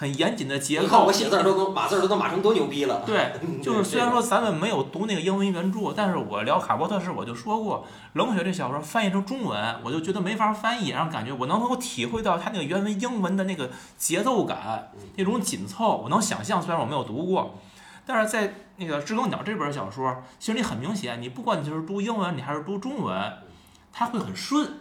[0.02, 1.14] 很严谨的结构你看我。
[1.14, 3.04] 写字儿都能码字儿都能码成多牛逼了。
[3.06, 16.60] 对， 就是虽然说咱们没有读那个英文原著，但是我聊卡波特时我就说过，冷血这小说翻译成中文，我就觉得没法翻译，然后感觉我能够体会到它那个原文英文的那个节奏感，那种紧凑，我能想象。
[16.60, 17.60] 虽然我没有读过，
[18.04, 23.34] 但是在那个《知更鸟》这本小说，其实你很明显，你不管你就是读英文，你还是读中文，
[23.94, 24.80] 它会很顺，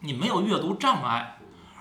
[0.00, 1.37] 你没有阅读障碍，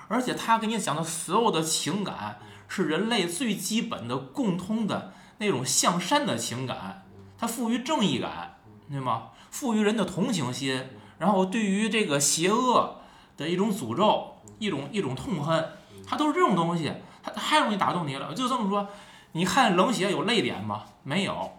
[0.07, 7.05] 而且他给你讲的所有的情感是人类最基本的共通的那种向善的情感，
[7.37, 8.57] 它赋予正义感，
[8.89, 9.29] 对吗？
[9.51, 13.01] 赋予人的同情心，然后对于这个邪恶
[13.35, 15.69] 的一种诅咒，一种一种痛恨，
[16.05, 16.91] 它都是这种东西，
[17.23, 18.33] 它它太容易打动你了。
[18.33, 18.87] 就这么说，
[19.33, 20.83] 你看冷血有泪点吗？
[21.03, 21.51] 没有。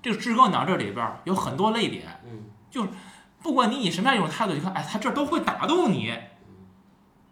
[0.00, 2.06] 这个《至高鸟》这里边儿有很多泪点，
[2.70, 2.88] 就是
[3.42, 6.14] 不管你以什么样一种态度去看，哎，它这都会打动你。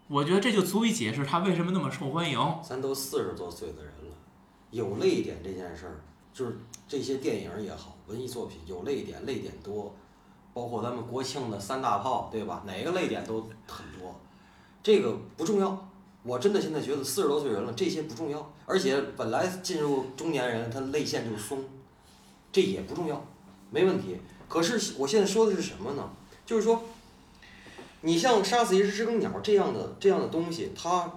[0.09, 2.38] 我觉得这就足以解释他为什么那么受欢迎。
[2.62, 4.17] 咱都四十多岁的人了，
[4.71, 6.01] 有泪点这件事儿，
[6.33, 9.95] 就是这些电影也好，文艺作品有泪点，泪点多，
[10.53, 12.62] 包括咱们国庆的三大炮，对吧？
[12.67, 14.14] 哪个泪点都很多，
[14.83, 15.88] 这个不重要。
[16.23, 21.64] 我真的现在觉得四十多岁人了，这些不重要，而且本来进入中年人，他泪腺就松，
[22.53, 23.25] 这也不重要，
[23.71, 24.19] 没问题。
[24.49, 26.11] 可是我现在说的是什么呢？
[26.47, 26.83] 就是说，
[28.07, 31.11] 你像《杀死一只知更鸟》这样的这样的东西，它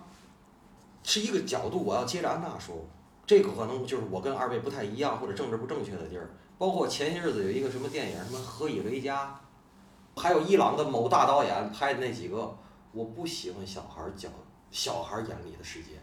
[1.04, 2.78] 是一个角度，我要接着安娜说，
[3.26, 6.30] 这个可能就是我跟二位不太一样或者政治不正确的地儿。
[6.58, 9.38] 包括前些日子有一个什么电影，什么《何以为家》，
[10.21, 12.58] 还有伊朗的某大导演拍的那几个，
[12.93, 14.30] 我不喜欢小孩儿角
[14.71, 16.02] 小孩儿眼里的世界，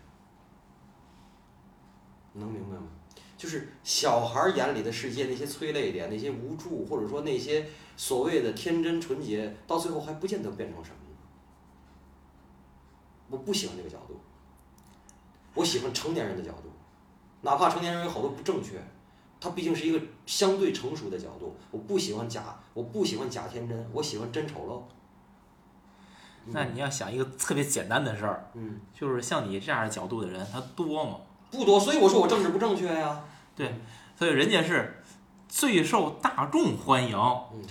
[2.35, 2.88] 能明白吗？
[3.44, 11.16] 就是小孩眼里的世界，那些催泪点，那些无助，或者说那些所谓的天真纯洁，到最后还不见得变成什么呢？
[13.28, 14.18] 我不喜欢这个角度，
[15.52, 16.70] 我喜欢成年人的角度，
[17.42, 18.83] 哪怕成年人有好多不正确，
[19.38, 21.54] 它毕竟是一个相对成熟的角度。
[21.70, 24.83] 我不喜欢假，我不喜欢假天真，我喜欢真丑陋。
[26.46, 31.18] 那你要想一个特别简单的事儿，嗯，就是像你这样的角度的人，他多吗？
[31.50, 33.22] 不多，所以我说我政治不正确呀。
[34.17, 35.03] 所以人家是
[35.49, 37.19] 最受大众欢迎。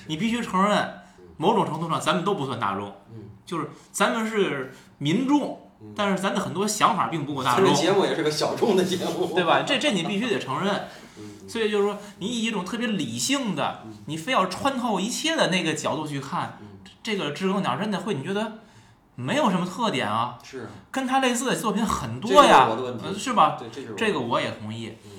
[0.08, 1.02] 你必须承认，
[1.38, 9.64] 某种程度上咱们都不算大众，嗯，就是咱们是民众，嗯但是咱的很多想法并不够大众这个，节目也是个小众的节目，对吧？
[9.64, 10.88] 这这你必须得承认。
[11.18, 11.48] 嗯？
[11.48, 18.60] 所以就是说，你以一种特别理性的，你非要穿透一切的那个角度去看嗯，这个知更鸟真的会，你觉得
[19.16, 20.40] 没有什么特点啊？
[20.42, 22.70] 是啊，跟它类似的作品很多呀
[23.18, 23.58] 是吧？
[23.60, 25.12] 对，这就是这个我也同意嗯。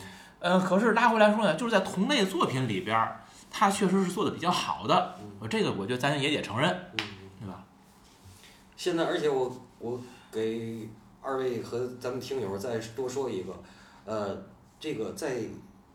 [0.44, 5.16] 呃，可是拉回来说呢，就是在同类作品里边儿，它确实是做的比较好的，
[5.48, 7.06] 这个我觉得咱也得承认，嗯。
[7.40, 7.64] 对吧？
[8.76, 9.98] 现在，而且我我
[10.30, 10.86] 给
[11.22, 13.54] 二位和咱们听友再多说一个，
[14.04, 14.36] 呃，
[14.78, 15.44] 这个在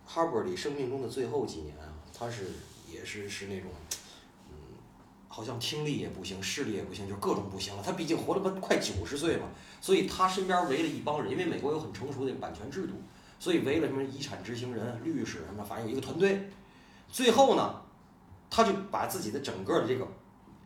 [0.04, 2.46] 哈勃里生命中的最后几年啊，他是
[2.92, 3.70] 也是是那种，
[4.50, 4.56] 嗯，
[5.28, 7.84] 好像听力也不行，视力也不行，就各种不行了。
[7.86, 9.44] 他毕竟活了快快九十岁嘛，
[9.80, 12.96] 所以他身边围了一帮人，因为美国有很成熟的版权制度，
[13.40, 16.50] 所以围了什么遗产执行人、律师什么，反正有一个团队。
[17.08, 17.82] 最后呢，
[18.50, 20.08] 他就把自己的整个的这个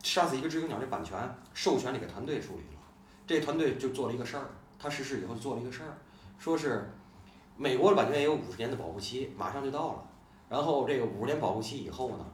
[0.02, 1.16] 杀死一个知更鸟这版权
[1.54, 2.80] 授权给个团队处理了。
[3.26, 5.96] 这团队就做了一个事儿，他逝世以后做了一个事儿，
[6.38, 6.92] 说是
[7.56, 10.02] 美国的版权也有五十年的保护期，马上就到了。
[10.50, 12.26] 然后这个五十年保护期以后呢，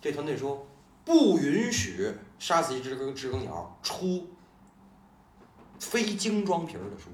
[0.00, 0.66] 这团队说
[1.04, 4.26] 不允许杀死一只知更鸟出
[5.78, 7.10] 非精装皮儿的书。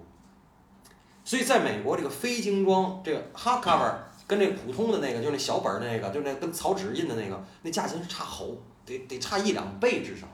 [1.24, 3.94] 所以在美国，这个非精装这个 hardcover
[4.26, 8.44] 跟这个普通的那个，就是那小本儿的那个，就是那跟草纸印的那个，那价钱是差好，
[8.84, 10.26] 得得差一两倍至少。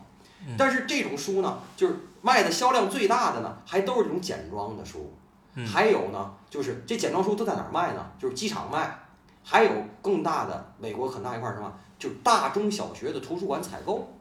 [0.47, 5.13] 嗯但是这种书呢，就是卖的销量最大的呢，还都是这种简装的书。
[5.55, 8.07] 嗯还有呢，就是这简装书都在哪儿卖呢？
[8.19, 8.99] 就是机场卖，
[9.43, 9.71] 还有
[10.01, 14.15] 更大的美国很大一块儿什么，就是大中小学的图书馆采购。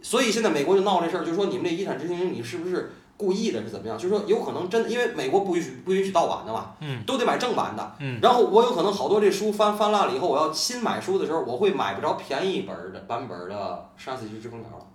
[0.00, 3.98] 所以现在美国就闹这事儿，就说你们这遗产执行人，你是不是故意的，是怎么样？
[3.98, 7.96] 就是说有可能真的，因为美国不允许不允许盗版的嘛，嗯都得买正版的。
[7.98, 14.86] 嗯然后我有可能好多这书翻翻烂了以后，我要新买书的时候，我会买不着便宜本儿的版本儿的《杀死一只知更鸟》了。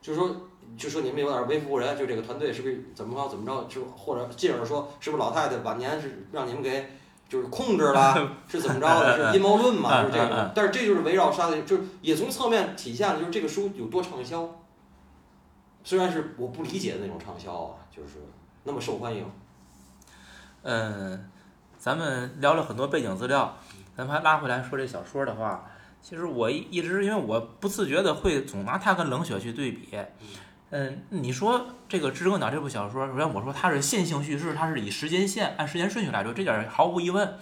[0.00, 0.30] 就是说，
[0.78, 6.88] 就说你们有点为富不仁，就这个团队是不是怎么着怎么着，就或者进而说是不是老太太晚年是让你们给
[7.28, 9.32] 就是控制了， 是怎么着的？
[9.32, 10.02] 是阴谋论嘛？
[10.02, 10.36] 就是这嗯嗯嗯。
[10.44, 14.48] 种但是这就是围绕杀死，就是也从侧面体现了就是这个书有多畅销。
[15.86, 18.14] 虽然是我不理解的那种畅销啊，就是
[18.64, 19.24] 那么受欢迎。
[20.62, 21.30] 嗯，
[21.78, 23.56] 咱们聊了很多背景资料，
[23.96, 25.64] 咱们还拉回来说这小说的话，
[26.02, 29.96] 其实我一一直因为我不自觉的会总拿它跟冷血去对比，
[30.70, 37.38] 嗯，你说这个《知更鸟》这部小说，首先我说它是线性叙事，它是以时间线按时间顺序来说，这点儿毫无疑问。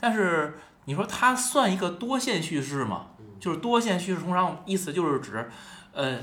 [0.00, 0.54] 但是
[0.86, 3.08] 你说它算一个多线叙事吗？
[3.38, 5.50] 就是多线叙事，通常意思就是指，
[5.92, 6.18] 呃，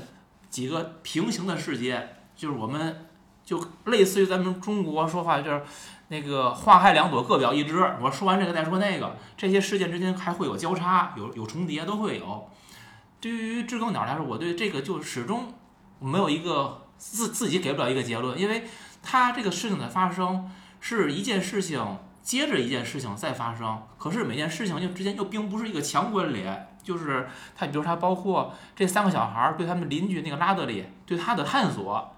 [0.54, 3.06] 几个平行的世界，就是我们
[3.44, 5.60] 就类似于咱们中国说话就是
[6.06, 7.84] 那个花开两朵，各表一枝。
[8.00, 12.48] 我说完这个再说那个，这些事件之间还会有交叉，有有重叠，都会有。
[13.18, 15.52] 对于知更鸟来说，我对这个就始终
[15.98, 18.62] 没有一个自自己给不了一个结论，因为
[19.02, 26.68] 它这个事情的发生是一件事情接着一件事情再发生，可是每件事情又之间又并不是一个强关联。
[26.84, 32.14] 就是它，比如他包括这三个小孩儿对他们邻居那个拉德里对他的探索，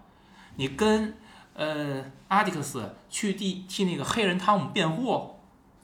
[0.57, 1.17] 你跟
[1.55, 5.37] 呃阿迪克斯去替替那个黑人汤姆辩护，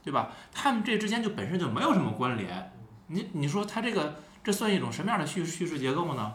[0.02, 0.32] 对吧？
[0.52, 2.72] 他们这之间就本身就没有什么关联。
[3.06, 6.34] 你你说他这个这算一种什么样的叙叙事结构呢？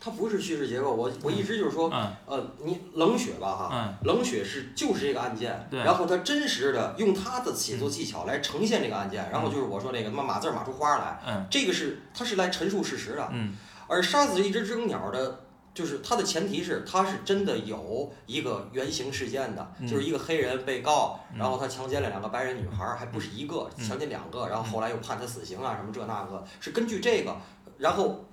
[0.00, 2.14] 它不是叙事结构，我我一直就是说，嗯。
[2.26, 3.94] 呃，你冷血吧哈，嗯。
[4.06, 11.46] 冷血是就是这个案件，然后他真实的用他的写作技巧来呈现这个案件，然后就是我说那个他妈码字儿码出花来，嗯。
[11.50, 13.56] 这个是他是来陈述事实的，嗯。
[13.88, 15.40] 而杀死一只知更鸟的，
[15.74, 19.88] 就是它的前提是它是真的有一个原型事件的，嗯。
[19.88, 21.38] 就是一个黑人被告，嗯。
[21.38, 23.84] 然后他强奸了两个白人女孩儿，还不是一个，嗯。
[23.84, 27.36] 强奸两个，然后后来又判他死刑啊什么这那个，是根据这个，
[27.78, 28.24] 然后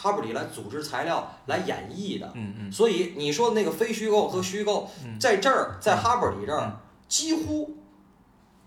[0.00, 2.30] 哈布里来组织材料来演绎的。
[2.36, 6.76] 嗯嗯所以你说的那个非虚构和虚构，嗯在这儿，在哈伯里这嗯儿，
[7.08, 7.76] 几乎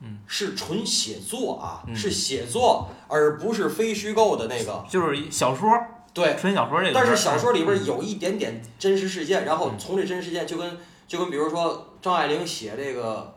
[0.02, 4.84] 嗯是纯写作啊，嗯是写作，而不是非虚构的那个。
[4.90, 5.70] 就是小说，
[6.14, 6.94] 对，纯小说这个。
[6.94, 13.36] 但是小说里边嗯有一点点真实事件，然后嗯从这真实事件就跟就跟比如说张爱玲写这个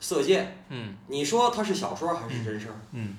[0.04, 2.76] 《色戒》，嗯你说它是小说还是真事儿？
[2.92, 3.16] 嗯，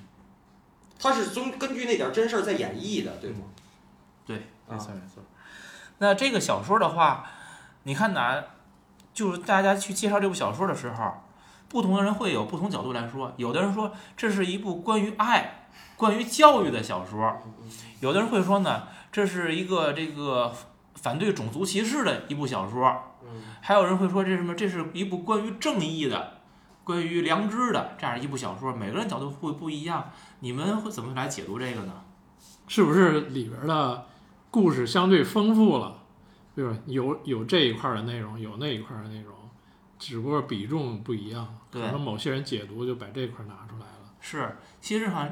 [0.99, 3.37] 它是从根据那点真事儿在演绎的，对吗？
[4.25, 5.23] 对，没啊错没错。
[5.99, 7.25] 那这个小说的话，
[7.83, 8.43] 你看哪，
[9.13, 11.13] 就是大家去介绍这部小说的时候，
[11.69, 13.33] 不同的人会有不同角度来说。
[13.37, 17.41] 有的人说这是一部关于爱、关于教育的小说；
[18.01, 20.53] 有的人会说呢，这是一个这个
[20.95, 22.83] 反对种族歧视的一部小说；
[23.23, 24.53] 嗯还有人会说这是什么？
[24.53, 26.39] 这是一部关于正义的、
[26.83, 28.73] 关于良知的这样一部小说。
[28.73, 30.11] 每个人角度会不一样，
[30.41, 31.93] 你们会怎么来解读这个呢？
[32.67, 34.05] 是不是里边的
[34.55, 36.01] 故事相对丰富了？
[36.55, 36.77] 对吧？
[36.85, 39.35] 有有这一块儿的内容，有那一块儿的内容，
[39.99, 44.13] 只不过比重不一样，可能某些人解读就把这块儿拿出来了。
[44.21, 45.27] 是，其实哈，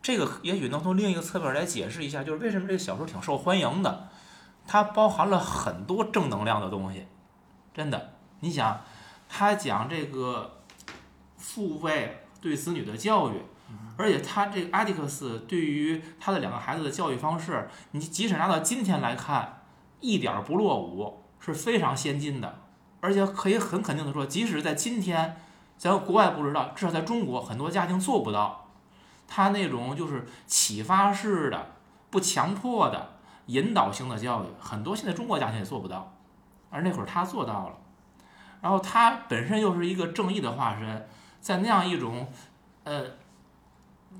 [0.00, 4.08] 这个也许能从另一个侧面来解释一下，就是为什么这个小说挺受欢迎的。
[4.64, 7.04] 它包含了很多正能量的东西，
[7.74, 8.12] 真的。
[8.38, 8.80] 你想，
[9.28, 10.62] 他讲这个
[11.36, 13.42] 父辈对子女的教育，
[13.96, 19.62] 而且他这个阿迪克斯对于他的两个孩子的教育方式，你即使拿到今天来看，
[20.00, 22.60] 一点儿不落伍，是非常先进的。
[23.00, 25.36] 而且可以很肯定的说，即使在今天，
[25.76, 28.66] 咱国外不知道，至少在中国很多家庭做不到。
[29.26, 31.72] 他那种就是启发式的、
[32.10, 36.12] 不强迫的、引导性的教育，很多现在中国家庭也做不到，
[36.70, 37.76] 而那会儿他做到了。
[38.60, 41.08] 然后他本身又是一个正义的化身，
[41.40, 42.26] 在那样一种
[42.84, 43.04] 呃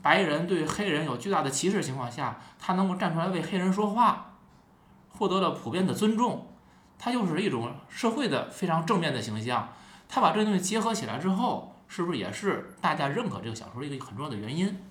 [0.02, 4.34] 白人对黑人有巨大的歧视情况下，他能够站出来为黑人说话，
[5.08, 6.46] 获得了普遍的尊重，
[6.98, 9.68] 他就是一种社会的非常正面的形象。
[10.08, 14.82] 他把这东西结合起来之后，是不是也是大家认可这个小说一个很重要的原因？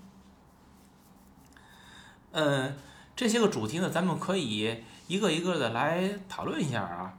[2.31, 2.77] 嗯，
[3.15, 7.13] 这些个主题呢，咱们可以一个一个的来讨论一下啊。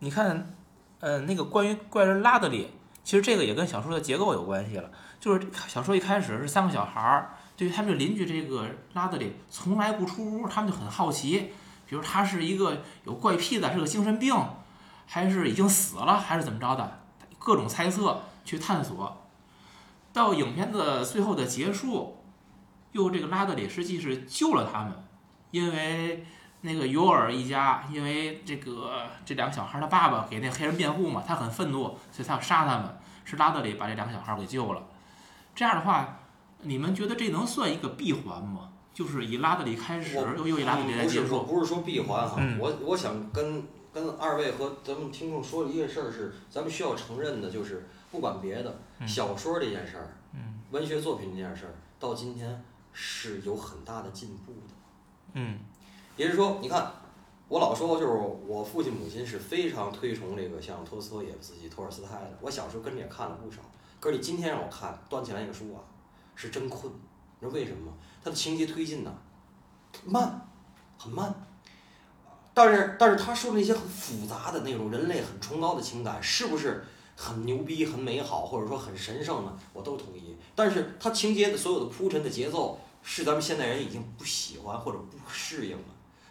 [0.00, 0.54] 你看，
[1.00, 2.70] 呃，那个关于怪人拉德里，
[3.08, 4.90] 其实这个也跟小说的结构有关系了。
[5.18, 11.50] 就是小说一开始是三个小孩儿，对于他们的邻居这个拉德里从来不出屋，他们就很好奇，
[11.86, 14.36] 比如他是一个有怪癖的，是个精神病，
[15.06, 17.00] 还是已经死了，还是怎么着的，
[17.38, 19.26] 各种猜测去探索。
[20.12, 22.22] 到影片的最后的结束，
[22.92, 24.92] 又这个拉德里实际是救了他们，
[25.50, 26.26] 因为
[26.60, 34.82] 那个尤尔一家，因为这个这两个小孩儿他爸爸给那黑人辩护嘛，他很愤怒，所以他要杀他们，是拉德里把这两个小孩儿给救了。
[35.54, 36.18] 这样的话，
[36.62, 38.70] 你们觉得这能算一个闭环吗？
[38.92, 41.42] 就是以拉德里开始，又又以拉德里来不是说结束。
[41.44, 54.74] 不是说闭环哈，嗯我我想跟跟二位和咱们听众说的一件事儿是，咱们需要承认的，就是不管别的，嗯小说这件事儿，嗯文学作品这件事儿，到今天是有很大的进步的。
[55.34, 55.60] 嗯
[56.18, 56.92] 也就是说，你看，
[57.48, 58.12] 我老说就是
[58.46, 62.38] 我父亲母亲是非常推崇这个像托斯托耶夫斯基、托尔斯泰的。
[62.42, 63.62] 我小时候跟着也看了不少，
[64.00, 65.80] 可是你今天让我看，端起来那个书啊，
[66.34, 66.92] 是真困。
[67.40, 67.92] 你知道为什么吗？
[68.22, 69.14] 它的情节推进呢，
[70.04, 70.48] 慢，
[70.98, 71.32] 很慢。
[72.52, 79.56] 但是但是他说的那些很复杂的那种人类很崇高的情感，是不是很牛逼、很美好，或者说很神圣呢？
[79.72, 80.36] 我都同意。
[80.56, 85.84] 但是他情节的所有的铺陈的节奏，是咱们现代人已经不喜欢或者不适应了。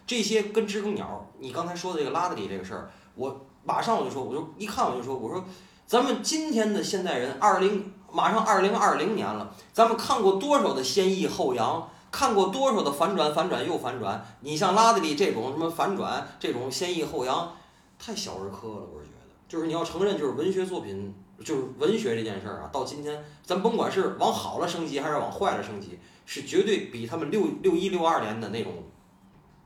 [0.08, 5.44] 这些跟知更鸟，你刚才说的这个拉德里这个事儿，我马上我就说，我就一看我就说，我说
[5.86, 14.24] 咱们今天的现代人，二零马上二零二零年了，咱们看过多少的先抑后扬，看过多少的反转，反转又反转。
[14.40, 17.54] 你像拉德里这种什么反转，这种先抑后扬，
[17.98, 19.28] 太小儿科了，我是觉得。
[19.46, 28.72] 就是你要承认，就是文学作品，就是文学这件事儿啊，到今天，咱甭管是往好了升级还是往坏了升级，是绝对比他们六六一六二年的那种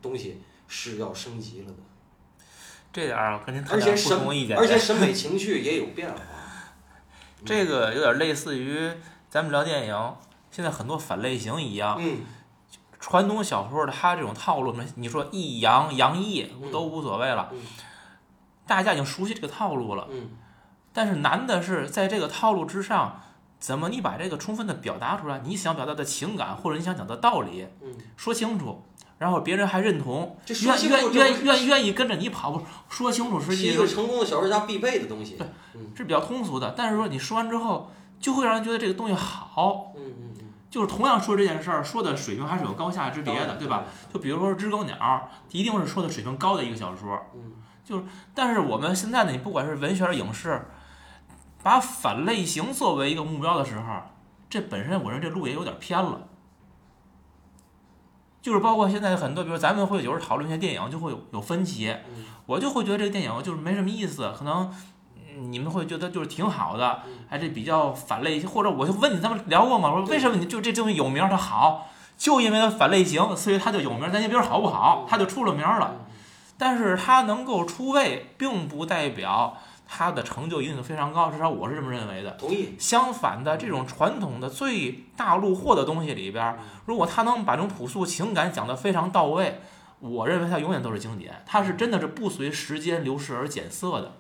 [0.03, 1.79] 东西是要升级了的。
[2.93, 4.59] 这点儿跟您谈而且点不审同意见。
[4.59, 6.17] 而且审美情趣也有变化。
[7.47, 8.91] 这个有点类似于
[9.31, 10.15] 咱们聊电影，
[10.51, 11.97] 现在很多反类型一样。
[11.99, 12.21] 嗯
[13.01, 17.59] 传统小说的它这种套路，你说抑扬扬抑都无所谓了，嗯
[18.65, 20.07] 大家已经熟悉这个套路了。
[20.09, 20.31] 嗯
[20.93, 23.21] 但是难的是在这个套路之上，
[23.59, 25.41] 怎么你把这个充分的表达出来？
[25.43, 28.85] 你想表达的情感或者你想讲的道理嗯，说清楚，
[29.23, 35.37] 然后别人还认同，愿愿愿愿愿意跟着你跑，步说清楚，实是一个成功的小说家必备的东西。
[35.37, 35.47] 对
[35.77, 36.75] 嗯是比较通俗的。
[36.77, 43.85] 但是说你说完之后，就会让人觉得这个东西好，嗯嗯嗯，就是同样说这件事儿，说的水平还是有高下之别的，对吧？？
[44.13, 44.97] 就比如说《知更鸟》，
[45.53, 47.17] 一定是说的水平高的一个小说。
[47.35, 47.53] 嗯
[48.35, 50.67] 但是我们现在呢，你不管是文学还是影视，
[51.63, 54.03] 把反类型作为一个目标的时候，
[54.51, 56.27] 这本身我认为这路也有点偏了。
[58.43, 64.69] 就是包括现在很多，比如咱们会有时候讨论一些电影，就会有有分歧，嗯我就会觉得这个电影就是没什么意思，可能
[65.17, 69.91] 嗯你们会觉得就是挺好的，嗯还是比较反类型，或者我就问你，咱们聊过吗？
[69.91, 71.89] 我说为什么你就这东西有名儿它好，
[72.19, 74.11] 就因为它反类型，所以它就有名儿。
[74.11, 75.93] 咱先别说好不好，它就出了名儿了。
[75.95, 76.07] 嗯
[76.59, 79.57] 但是它能够出位，并不代表
[79.95, 82.31] 它的成就一定非常高，至少我是这么认为的。
[82.31, 82.75] 同意。
[82.79, 89.61] 相反的，这种传统的最大路货的东西里边儿，如果他能把这种朴素情感讲得非常到位，
[90.01, 91.43] 我认为他永远都是经典。
[91.45, 94.13] 他是真的是不随时间流逝而减色的。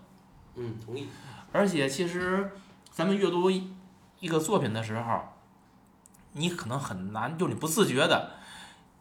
[0.57, 1.09] 嗯，同意。
[1.53, 2.53] 而且其实
[2.91, 3.73] 咱们阅读一
[4.21, 5.23] 一个作品的时候，
[6.33, 8.33] 你可能很难，就你不自觉的，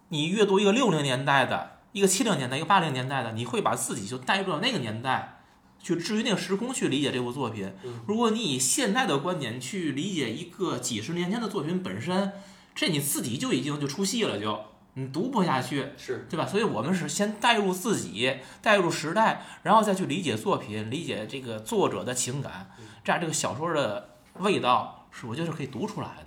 [0.07, 5.40] 你阅读一个六零年代的、一个七零年代、一个八零年代的，你会把自己就带入到那个年代，
[5.83, 8.01] 去至于那个时空去理解这部作品嗯。
[8.07, 12.31] 如果你以现代的观点去理解一个几十年前的作品本身，
[12.73, 14.63] 这你自己就已经就出戏了就，
[14.93, 15.89] 你读不下去。
[15.97, 16.25] 是。
[16.29, 16.45] 对吧？
[16.45, 22.71] 所以我们是先带入自己，带入时代，然后再去理解作品，理解这个作者的情感，
[23.03, 26.25] 这样这个小说的味道是我觉得是可以读出来的。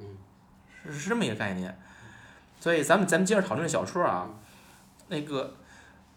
[0.00, 0.06] 嗯，
[0.84, 1.78] 是是这么一个概念。
[2.60, 4.30] 所以咱们咱们接着讨论小说啊，
[5.08, 5.56] 那个，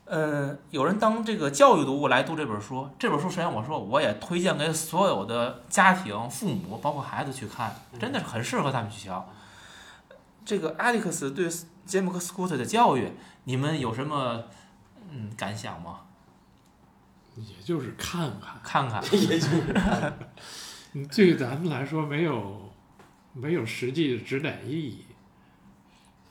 [0.06, 9.28] 嗯，有人当这个教育读物来读这本书，这本书首先我说我也推荐给所有的家庭、父母，包括孩子去看，真的是很适合他们去瞧。
[10.46, 11.50] 这个艾利克斯对
[11.88, 13.12] 杰姆克斯库特的教育，
[13.46, 14.44] 你们有什么
[15.12, 16.02] 嗯感想吗？
[17.36, 20.14] 也就是看看，看看， 也就是
[20.94, 22.72] 嗯这个咱们来说没有
[23.34, 25.04] 没有实际的指点意义。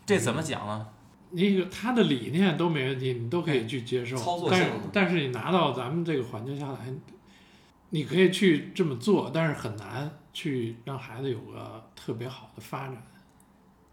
[0.07, 0.87] 这怎么讲呢？
[1.35, 4.17] 那个他的理念都没问题，你都可以去接受。
[4.17, 6.79] 操作但是但是你拿到咱们这个环境下来，
[7.91, 13.03] 你可以去这么做，但是很难去让孩子有个特别好的发展。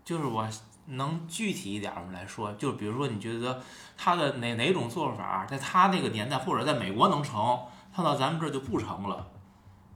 [0.03, 0.47] 就是我
[0.87, 3.61] 能具体一点儿来说，就比如说你觉得
[3.95, 7.59] 他的哪哪种做法，在他那个年代或者在美国能成，
[7.93, 9.27] 他到咱们这儿就不成了，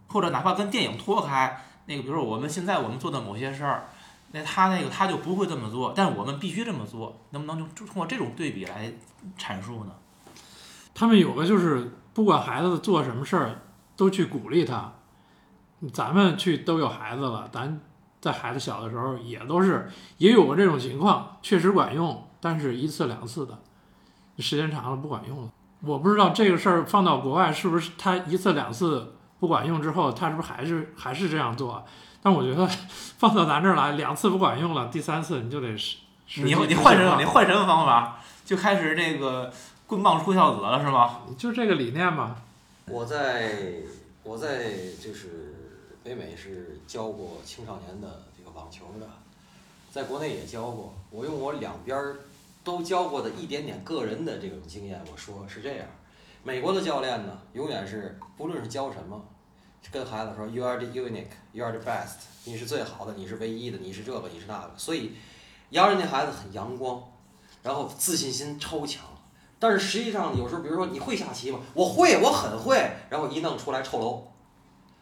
[0.07, 3.89] 或者哪怕跟电影脱开，那个比如说我们现在我们做的某些事儿，
[4.35, 8.91] 那他那个他就不会这么做，但我们必须这么做，能不能就通过这种对比来
[9.39, 9.93] 阐述呢？
[10.93, 13.61] 他们有个就是不管孩子做什么事儿，
[13.95, 14.91] 都去鼓励他。
[15.93, 17.79] 咱们去都有孩子了，咱
[18.19, 23.57] 在孩子小的时候也都是也有过这种情况，确实管用，但是一次两次的，
[24.39, 25.49] 时间长了不管用了。
[25.79, 31.85] 我不知道这个事儿放到国外是不是他一次两次不管用之后，他是不是还是还是这样做？
[32.25, 32.67] 但我觉得
[33.19, 37.17] 放到咱这儿来，两次不管用了，第三次你就得实实你你换什么？
[37.19, 38.19] 你换什么方法？
[38.43, 39.53] 就开始这个
[39.85, 41.19] 棍棒出孝子了是吗？
[41.37, 42.35] 就这个理念嘛。
[42.87, 43.53] 我在
[44.23, 45.53] 我在就是
[46.03, 49.07] 北美是教过青少年的这个网球的，
[49.91, 50.95] 在国内也教过。
[51.11, 52.15] 我用我两边儿
[52.63, 55.85] 都教过的一点点个人的这种经验，我说是这样：
[56.43, 59.23] 美国的教练呢，永远是不论是教什么，
[59.91, 64.73] 跟孩子说 “You are the unique, you are the best”，你是最好的，你是唯一的，你是这个，你是那个。
[64.77, 65.13] 所以，
[65.69, 67.01] 洋人家孩子很阳光，
[67.63, 69.03] 然后自信心超强，
[69.59, 71.59] 但是实际上有时候，比如说你会下棋吗？
[71.73, 72.77] 我会，我很会。
[73.09, 74.27] 然后一弄出来臭楼，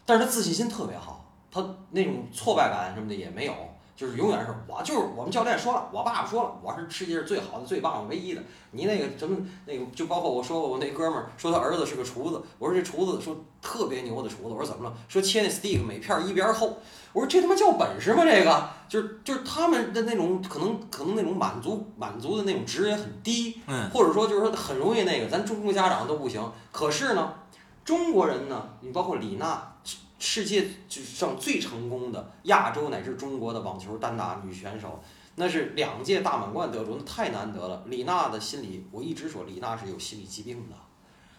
[0.06, 3.54] 但是他自信心特别好，他那种挫败感什么的也没有，
[3.96, 8.42] 就是永远是我就是我们教练说了，我爸爸说了，我是世界上最好的、最棒的、唯一的。
[8.72, 14.96] 你那个什么那个，就包括我说过，我那哥们儿说他儿子是个厨子，我说这厨子说特别牛的厨子，我说怎么了？
[15.08, 16.78] 说切那 steak 每片儿一边儿厚，
[17.14, 18.24] 我说这他妈叫本事吗？
[18.26, 26.42] 这个就是就是他们的那种可能可能那种满足满足的那种值也很低，嗯，或者说就是说很容易那个，咱中国家长都不行。
[26.72, 27.32] 可是呢，
[27.86, 29.73] 中国人呢，你包括李娜，
[30.26, 34.98] 世界就上最成功的亚洲乃至中国的网球单打女选手，
[35.36, 37.84] 那是两届大满贯得主，那太难得了。
[37.88, 40.76] 李娜的心理，我一直说李娜是有心理疾病的。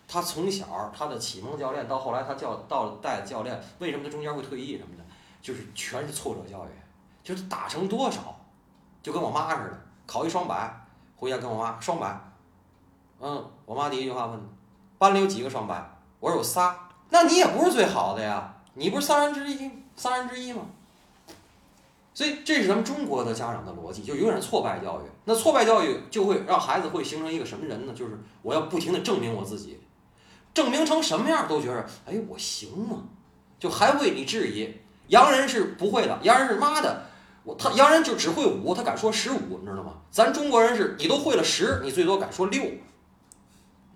[0.07, 5.05] 她从小她的启蒙教练到后来她教到带的教练，为什么她中间会退役什么的，
[5.41, 6.68] 就是全是挫折教育，
[7.22, 8.39] 就是打成多少，
[9.03, 12.20] 就跟我妈似的，考一双百，回家跟我妈双百，
[13.18, 14.39] 嗯，我妈第一句话问，
[14.99, 15.82] 班里有几个双百？
[16.20, 16.78] 我说有仨，
[17.09, 20.66] 那你也不是最好的呀，你不是三人之一，三人之一吗？
[22.12, 25.11] 所以这是咱们中国的家长的逻辑，就永远是挫败教育。
[25.25, 27.93] 那挫败教育就会让孩子会形成一个什么人呢？
[27.93, 29.81] 就是我要不停的证明我自己，
[30.53, 33.03] 证明成什么样都觉得，哎，我行吗？
[33.59, 34.72] 就还为你质疑。
[35.09, 37.07] 洋人是不会的，洋人是妈的，
[37.43, 39.95] 我他洋人就只会五，他敢说十五，你知道吗？
[40.11, 42.64] 咱中国人是你都会了十，你最多敢说六，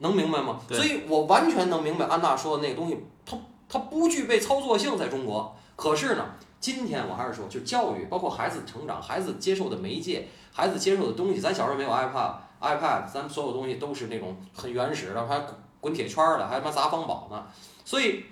[0.01, 0.61] 能明白吗？
[0.68, 3.39] 所以我完全能明白安娜说的那个东西，它
[3.69, 5.55] 它不具备操作性，在中国。
[5.77, 6.25] 可是呢，
[6.59, 12.35] 今天我还是说，就教育，包括孩子成长，孩子接受的媒介，孩子接受的东西，咱小时候没有 iPad。
[12.61, 15.41] iPad，咱们所有东西都是那种很原始的，还
[15.81, 17.47] 滚铁圈儿的，还他妈砸方宝呢。
[17.85, 18.25] 所以，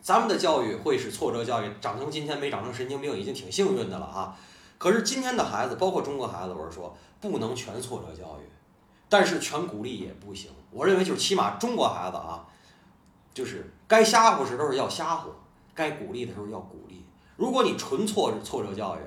[0.00, 4.34] 咱们的教育会是挫折教育，长成今天没长成神经病，已经挺幸运的了啊。
[4.78, 8.48] 可是今天的孩子，包括中国孩子，我是说不能全挫折教育，
[9.10, 10.50] 但是全鼓励也不行。
[10.70, 12.46] 我认为就是起码中国孩子啊，
[13.34, 15.22] 就是该吓唬时候要吓唬，
[15.74, 17.04] 该鼓励的时候要鼓励。
[17.34, 19.00] 如果你纯挫挫折教育，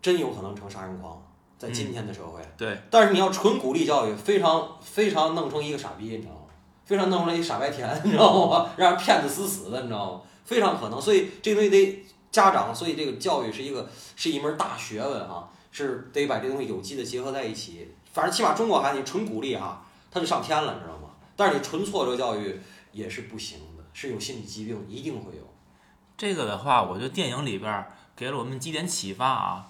[0.00, 1.22] 真有可能成杀人狂，
[1.58, 2.40] 在今天的社会。
[2.56, 6.40] 对，但是你要纯鼓励教育，非常非常弄成一个傻逼，你知道吗？
[6.86, 8.70] 非常弄成了一傻白甜，你知道吗？
[8.78, 10.22] 让人骗得死死的，你知道吗？
[10.46, 10.98] 非常可能。
[10.98, 17.94] 所以这东西得家长，所以这个教育是一个是一门大学问哈，是得把这东西有机的结合在一起。
[18.14, 21.10] 反正起码中国孩子你纯鼓励哈，他就上天了，你知道吗？
[21.36, 22.58] 但是你纯挫折教育
[22.92, 25.42] 也是不行的，是有心理疾病，一定会有。
[26.18, 29.68] 这个的话，我觉得电影里边儿给了我们几点启发啊。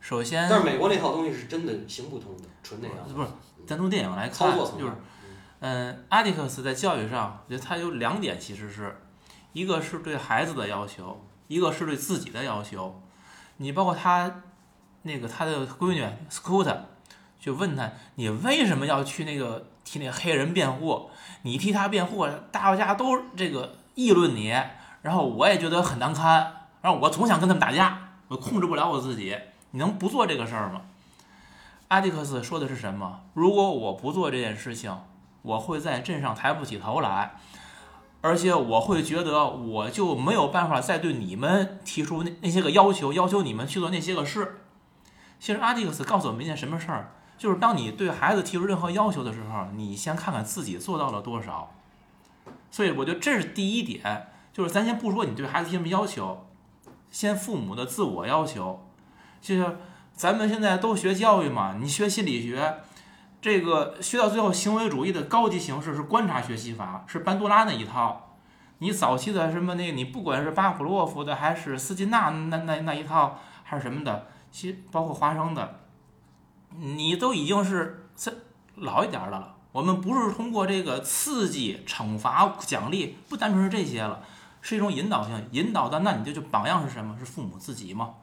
[0.00, 2.96] 首先，但是美国那套东西是真的行不通的，纯那样。
[3.14, 3.28] 不是
[3.64, 4.92] 咱从电影来看，就是
[5.60, 9.00] 嗯，阿迪克斯在教育上，我觉得他有两点，其实是
[9.52, 13.00] 一个是对孩子的要求，一个是对自己的要求。
[13.58, 14.42] 你包括他
[15.02, 16.76] 那个他的闺女 Scoot，
[17.38, 21.10] 就问他你为什么要去那个替那黑人辩护？
[21.42, 24.48] 你替他辩护，大家都这个议论你，
[25.02, 29.36] 然后我也觉得很难堪，然后我总想跟他们打架，我控制不了我自己。
[29.72, 30.80] 你能不做这个事儿吗？
[31.88, 33.20] 阿迪克斯说的是什么？
[33.34, 34.96] 如果我不做这件事情，
[35.42, 37.32] 我会在镇上抬不起头来，
[38.22, 44.62] 而且我会觉得我就没有办法再对你们提出那那些个要求，要求你们去做那些个事。
[45.38, 51.72] 其实阿迪克斯告诉我们一件什么事儿，就是当你对孩子提出任何要求的时候，你先看看自己做到了多少。
[52.70, 56.46] 所以我觉得这是第一点，就是咱先不说你对孩子提什么要求，
[57.10, 58.86] 先父母的自我要求，
[59.40, 59.78] 就是
[60.14, 62.76] 咱们现在都学教育嘛，你学心理学。
[63.40, 68.36] 这个学到最后，行为主义的高级形式是观察学习法，是班杜拉那一套。
[68.78, 75.80] 你早期的什么那个，你不管是巴甫洛夫的，还是斯金纳那那那一套，还是什么的，其包括华生的，
[76.78, 78.32] 你都已经是这
[78.76, 79.56] 老一点的了。
[79.72, 84.22] 我们不是通过这个刺激、惩罚、奖励，不单纯是这些了，
[84.60, 85.48] 是一种引导性。
[85.52, 87.16] 引导的，那你就就榜样是什么？
[87.18, 88.14] 是父母自己嘛。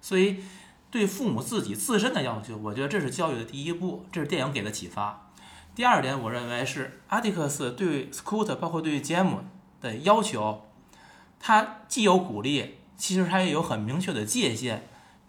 [0.00, 0.42] 所以。
[0.90, 5.28] 对父母自己自身的要求，我觉得这是教育的第一步，这是电影给的启发。
[5.74, 9.40] 第二点，我认为是阿迪克斯对 Scoot 包括对杰姆
[9.80, 10.66] 的要求，
[11.40, 14.86] 他既有鼓励，其实他也有很明确的界限。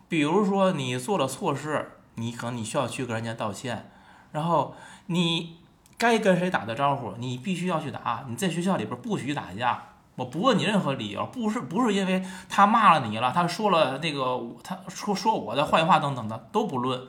[0.07, 3.89] 比如说，你做了错事，你可能你需要去跟人家道歉，
[4.31, 4.75] 然后
[5.07, 5.57] 你
[5.97, 8.25] 该跟谁打的招呼，你必须要去打。
[8.27, 9.83] 你在学校里边不许打架。
[10.17, 17.01] 我不问你任何理由，不是不是因为他骂了你了，他说了那个他说说我的坏话等等的都不论，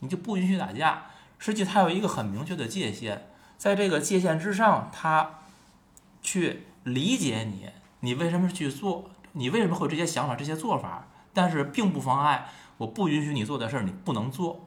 [0.00, 1.04] 你就不允许打架。
[1.38, 5.38] 实际他有一个很明确的界限，在这个界限之上，他
[6.20, 7.68] 去理解你，
[8.00, 12.48] 你为什么去做，你为什么会有这些想法、这些做法，但是并不妨碍
[12.80, 14.66] 我不允许你做的事儿，你不能做。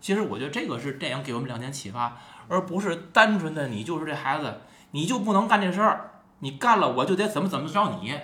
[0.00, 2.16] 其实我觉得这个是电影给我们两点启发，
[2.48, 6.10] 而不是单纯的你就是这孩子，你就不能干这事儿，
[6.40, 8.18] 你干了我就得怎么怎么着你，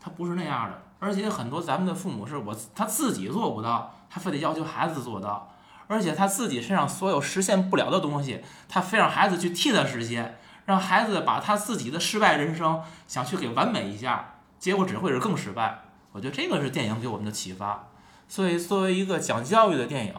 [0.00, 0.82] 他不是那样的。
[0.98, 5.54] 而且很多咱们的父母是我他自己做不到，他非得要求孩子做到，
[5.86, 15.82] 而且他自己身上所有实现不了的东西，他非让孩子去替他实现，让孩子把他自己的失败人生想去给完美一下，结果只会是更失败。
[16.10, 17.86] 我觉得这个是电影给我们的启发。
[18.28, 20.14] 所以作为一个讲教育的电影，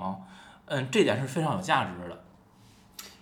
[0.65, 2.23] 嗯，这点是非常有价值的。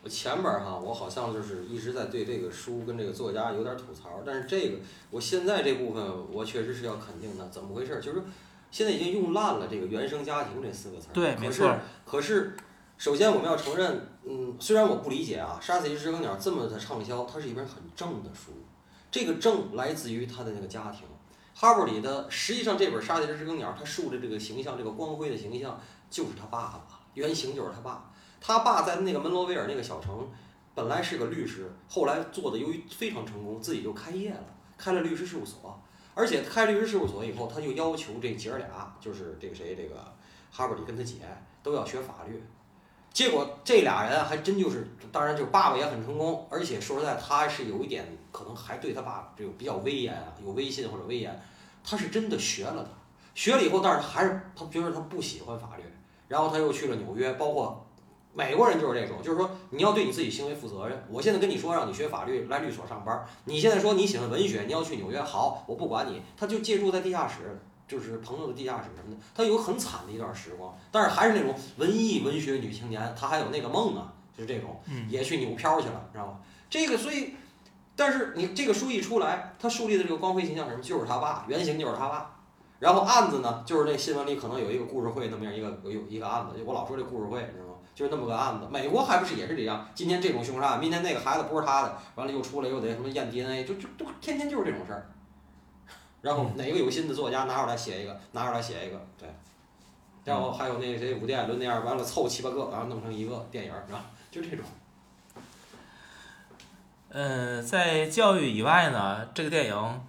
[0.04, 4.78] 我前边儿哈，我好像就是一直在对这个书跟这个作家有点吐槽，但是这个
[5.10, 7.50] 我现在这部分我确实是要肯定的。
[7.50, 8.00] 怎么回事儿？
[8.00, 8.26] 就是说
[8.70, 11.14] 现在已经用烂了这个原生家庭这四个词儿。
[11.14, 11.76] 对，可是没错。
[12.06, 12.56] 可是，
[13.00, 18.52] 首先我们要承认，嗯，虽然我不理解啊，《杀死一只知更鸟》这么的畅销，它是一本很正的书。
[19.10, 21.08] 这个正来自于他的那个家庭。
[21.58, 25.80] 哈伯里的实际上这本《杀死一只知更鸟》，他树的这个形象，这个光辉的形象，
[26.10, 28.12] 就是他爸爸，原型就是他爸。
[28.42, 30.30] 他爸在那个门罗维尔那个小城，
[30.76, 34.46] 本来是个律师，后来做的由于非常成功，自己就开业了，
[34.78, 35.82] 开了律师事务所。
[36.14, 40.14] 而且开律师事务所以后，他就要求这姐儿俩，就是这个谁，这个
[40.52, 41.16] 哈伯里跟他姐
[41.64, 42.44] 都要学法律。
[43.16, 51.42] 结果这俩人还真就是，当然就是爸爸也很成功，而且说实在，他是有一点可能还对他爸这个比较威严啊，有威信或者威严，
[51.82, 52.90] 他是真的学了的。
[53.34, 55.84] 学了以后，但是还是他觉得他不喜欢法律，
[56.28, 57.82] 然后他又去了纽约，包括。
[58.38, 61.06] 美国人就是这种，就是说你要对你自己行为负责任。
[61.10, 63.26] 我现在跟你说让你学法律，来律所上班。
[63.46, 66.22] 你现在说你喜欢文学，你要去纽约，好，我不管你。
[66.36, 67.58] 他就借住在地下室，
[67.88, 69.22] 就是朋友的地下室什么的。
[69.36, 76.40] 他有很惨的一段时光，但是还是那种文艺文学女青年，她还有那个梦啊，就是这种，也去扭漂去了，知道吗？
[76.70, 77.36] 这个所以，
[77.96, 80.84] 但是你这个书一出来，他树立的这个光辉形象是什么？
[80.84, 82.32] 就是他爸，原型就是他爸。
[82.80, 87.76] 然后案子呢，就是那新闻里可能有一个故事会那么样一个有有一个案子，我老说这故事会，你知道吗？
[87.96, 89.88] 就是那么个案子，美国还不是也是这样？
[89.96, 95.08] 今天这种凶杀案，明天那个孩子不是他的，完了又出来又得什么验 DNA，就就都天天就是这种事儿。
[96.26, 99.30] 然后哪个有心的作家拿出来写一个，拿出来写一个，对。
[100.24, 104.04] 然后还有那个谁，伍迪·艾伦那样，完了凑七八个，然后弄成一个电影儿，是吧？
[104.32, 104.66] 就这种。
[107.10, 110.02] 嗯，在教育以外呢，这个电影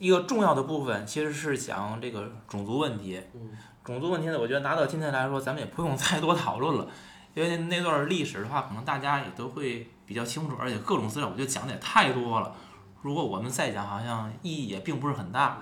[0.00, 3.22] 一个重要的部分其实是讲这个种族问题。
[3.32, 3.56] 嗯。
[3.84, 6.88] 种族问题呢，我觉得拿到今天来说，咱们也不用 太多讨论了，
[7.34, 12.56] 因为那段历史的话，可能大家也都会比较清楚，而且各种资料我觉得讲的也太多了。
[13.04, 15.58] 如果我们再讲，好像意义也并不是很大。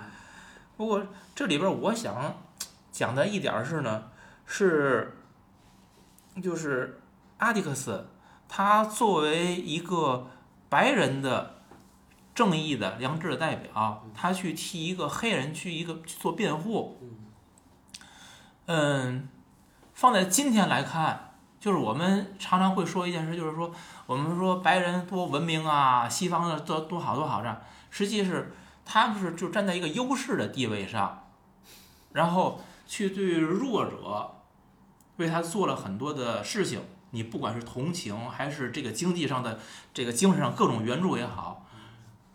[0.77, 2.37] 不过这里边我想
[2.93, 4.05] 讲的一点是呢，
[4.47, 5.19] 是
[6.41, 7.03] 就是
[7.39, 8.09] 阿迪克斯，
[8.49, 10.31] 他作为一个
[10.69, 11.57] 白人的
[12.33, 17.01] 正义的良知的代表，他去替一个黑人去一个去做辩护。
[18.67, 19.29] 嗯，
[19.93, 21.32] 放在今天来看，
[21.63, 23.73] 就是我们常常会说一件事，就是说
[24.07, 27.57] 我们说白人多文明啊，西方的多多好多好这样，
[27.89, 28.53] 实际是
[28.85, 31.29] 他们是就站在一个优势的地位上，
[32.15, 34.35] 然后去对弱者
[35.19, 39.61] 为他做了很多的事情，你不管是同情还是这个经济上的
[39.95, 41.65] 这个精神上各种援助也好，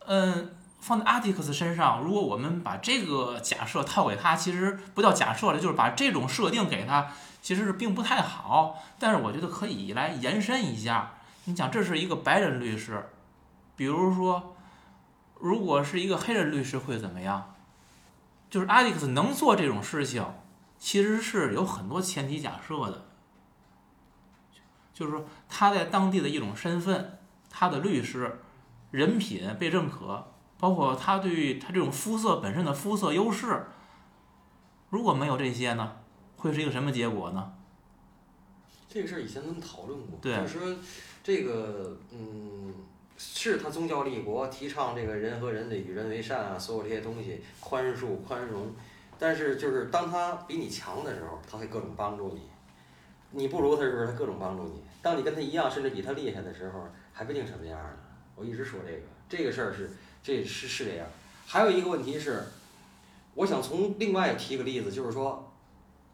[0.05, 0.53] 嗯。
[0.79, 7.11] 放在阿迪克斯身上，如果我们把这个假设套给他，其实不叫假设了，就是把这种设定给他，
[7.41, 8.83] 其实是并不太好。
[8.99, 11.13] 但是我觉得可以来延伸一下。
[11.45, 13.09] 你想这是一个白人律师，
[13.75, 14.55] 比如说，
[15.39, 17.55] 如果是一个黑人律师会怎么样？
[18.49, 20.25] 就是阿迪克斯能做这种事情，
[20.77, 23.05] 其实是有很多前提假设的，
[24.93, 27.19] 就是说他在当地的一种身份，
[27.49, 28.39] 他的律师
[28.91, 30.31] 人品被认可。
[30.59, 33.67] 包括他对于他这种肤色本身的肤色优势，
[34.89, 35.97] 如果没有这些呢，
[36.37, 37.53] 会是一个什么结果呢？
[38.87, 40.75] 这个事儿以前咱们讨论过，就是说
[41.23, 42.73] 这个嗯，
[43.17, 48.73] 是他宗教立国，提倡这个人和人的与人为善啊，所有这些东西，宽恕宽容，
[49.19, 52.41] 但是就是当他比你强的时候，他会各种帮助你；
[53.31, 57.97] 你不如他的时候，他各种帮助你；当你跟他一样，甚至比他厉害的时候，还不定什么样呢。
[58.35, 59.91] 我一直说这个，这个事儿是。
[60.23, 61.07] 这是是这样，
[61.45, 62.43] 还有一个问题是，
[63.35, 65.46] 我想从另外提个例子，就是说，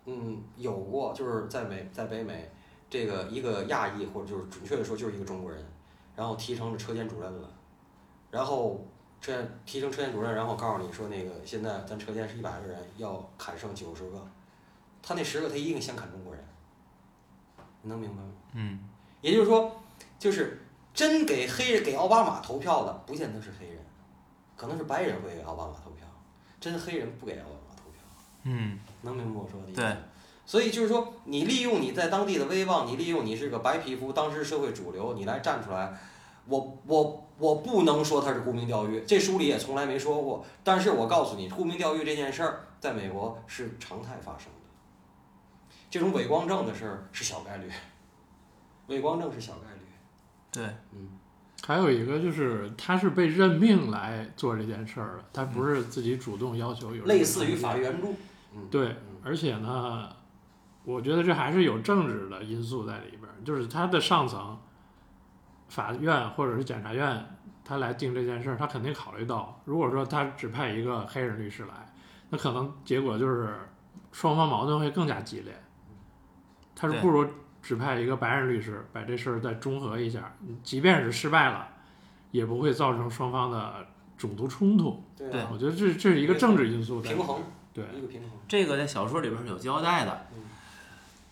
[0.05, 2.51] 嗯，有过就是在美在北美，
[2.89, 5.65] 这个一个亚裔或者就是准确的说就是一个中国人，
[6.15, 7.49] 然后提成了车间主任了，
[8.29, 8.85] 然后
[9.21, 9.33] 这
[9.65, 14.21] 提成车间主任，然后告诉你说那个现在咱车间是一百个人，要砍剩九十个，
[15.01, 16.43] 他那十个他一定先砍中国人，
[17.81, 18.31] 你能明白吗？
[18.53, 18.79] 嗯，
[19.21, 19.71] 也就是说，
[20.19, 20.61] 就是
[20.93, 23.77] 真给黑人给奥巴马投票的，不见得是黑人。
[24.55, 26.05] 可能是白人会给奥巴马投票，
[26.59, 28.01] 真黑人不给奥巴马投票。
[28.43, 29.81] 嗯，能明白我说的意思？
[29.81, 29.95] 对。
[30.45, 35.97] 所以就是说，你利用你在当地的威望，你利用你是个白皮肤，当时社会主流，你来站出来，
[36.47, 40.45] 我我我不能说他是沽名钓誉，这书里也从来没说过。
[40.61, 47.71] 但是我告诉你，沽名钓誉这件事儿在美国是常态发生的，这种伪光正的事儿是小概率，
[48.87, 49.79] 伪光正是小概率。
[50.51, 51.07] 对，嗯
[51.65, 58.13] 还有一个就是他是被任命来做这件事儿的，他不是自己主动要求有这个类似于法律援助。
[58.55, 60.09] 嗯，对，而且呢，
[60.83, 64.57] 我觉得这还是有政治的因素在里边儿，就是他的上层，
[65.69, 67.25] 法院或者是检察院，
[67.63, 71.93] 他来定这件事儿，他肯定考虑到，如果说他只派一个黑人律师来，
[72.29, 73.55] 那可能结果就是
[74.11, 75.53] 双方矛盾会更加激烈。
[76.75, 77.25] 他是不如
[77.61, 81.67] 只派一个白人律师把这事儿再中和一下，即便是失败了，
[82.31, 83.85] 也不会造成双方的
[84.17, 85.01] 种族冲突。
[85.15, 87.27] 对我觉得这这是一个政治因素在里边儿。
[87.27, 87.43] 平衡，
[87.73, 88.29] 对，一个平衡。
[88.47, 90.43] 这个在小说里边是有交代的嗯。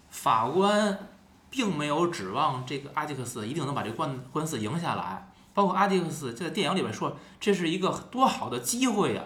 [0.10, 1.08] 法官
[1.50, 9.24] 并没有指望这个阿迪克斯一定能把这个官官司赢下来，包括阿迪克斯就在电影里边说，这是一个多好的机会呀、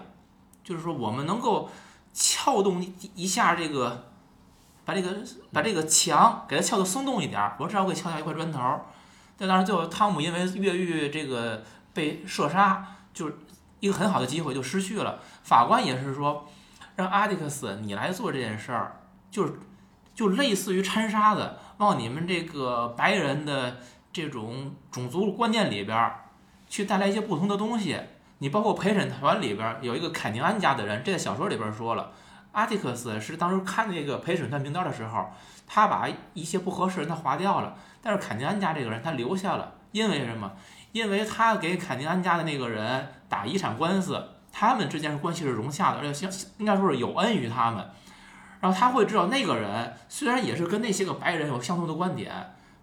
[0.63, 1.70] 就是说我们能够
[2.13, 4.11] 撬动一一下这个，
[4.84, 5.18] 把这个
[5.51, 8.86] 把这个墙给它撬得松动一点儿，我至少可以撬下一块砖头儿。
[9.38, 11.63] 但当然，最后汤姆因为越狱这个
[11.93, 13.38] 被射杀，就是
[13.80, 15.20] 一个很好的机会就失去了。
[15.43, 16.47] 法官也是说，
[16.95, 19.53] 让阿迪克斯你来做这件事儿，就是
[20.13, 23.77] 就类似于掺沙子，往你们这个白人的
[24.13, 26.11] 这种种族观念里边
[26.67, 27.99] 去带来一些不同的东西。
[28.39, 32.11] 你包括陪审团里边有一个凯宁安家的人，这在小说里边说了，
[32.51, 35.29] 阿迪克斯是当时看那个陪审团名单的时候，
[35.65, 40.51] 他把一些不合适人他划掉了，但是凯宁安家这个人他留下了，因为什么？
[40.91, 44.21] 因为他给凯宁安家的那个人打遗产官司，
[44.58, 47.86] 他们之间是关系是融洽的，而且相应该说是有恩于他们。
[48.62, 52.32] 然后他会知道那个人虽然也是跟那些个白人有相同的观点，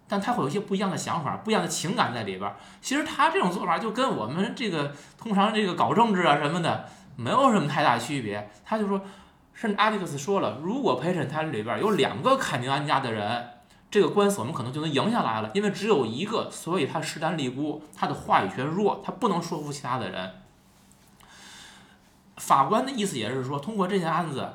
[0.06, 2.54] 但他会有一些不一样的想法、不一样的情感在里边。
[2.82, 6.84] 其实他这种做法就跟我们这个通常这个搞政治啊什么的
[7.16, 8.50] 没有什么太大区别。
[8.66, 9.00] 他就说，
[9.54, 13.48] 甚至阿迪克斯说了，如果陪审团里边有两个凯宁安家的人，
[13.90, 20.30] 这个官司我们可能就能赢下来了，因为只有一个，所以他势单力孤，他的话语权弱，他不能说服其他的人。
[22.44, 24.48] 法官的意思也是说，通过这件案子，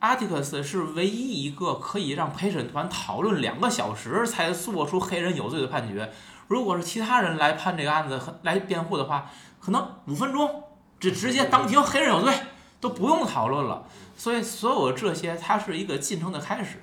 [0.00, 6.12] 阿提克斯是唯一一个可以让陪审团讨论两个小时才做出黑人有罪的判决。
[6.48, 10.64] 如果是其他人来判这个案子来辩护的话，可能五分钟
[10.98, 12.34] 这直接当庭黑人有罪，
[12.78, 13.86] 都不用讨论了。
[14.16, 16.78] 所以所有这些，它是一个进程的开始。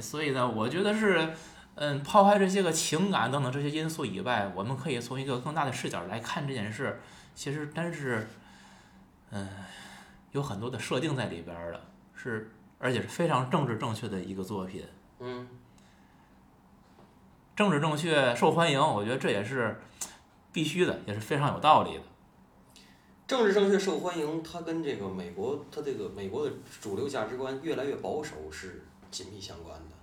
[0.00, 1.34] 所以呢，我觉得是，
[1.74, 7.00] 嗯，抛开这些个情感等等这些因素以外，我们可以从一个更大的视角来看这件事。
[7.34, 8.28] 其实真是，
[9.30, 9.48] 嗯，
[10.32, 11.80] 有很多的设定在里边儿的，
[12.14, 14.84] 是而且是非常政治正确的一个作品。
[15.18, 15.48] 嗯，
[17.54, 19.80] 政治正确受欢迎，我觉得这也是
[20.52, 22.02] 必须的，也是非常有道理的。
[23.26, 29.94] 政治正确受欢迎，它跟这个美国，它这个美国的主流价值观越来越保守是紧密相关的。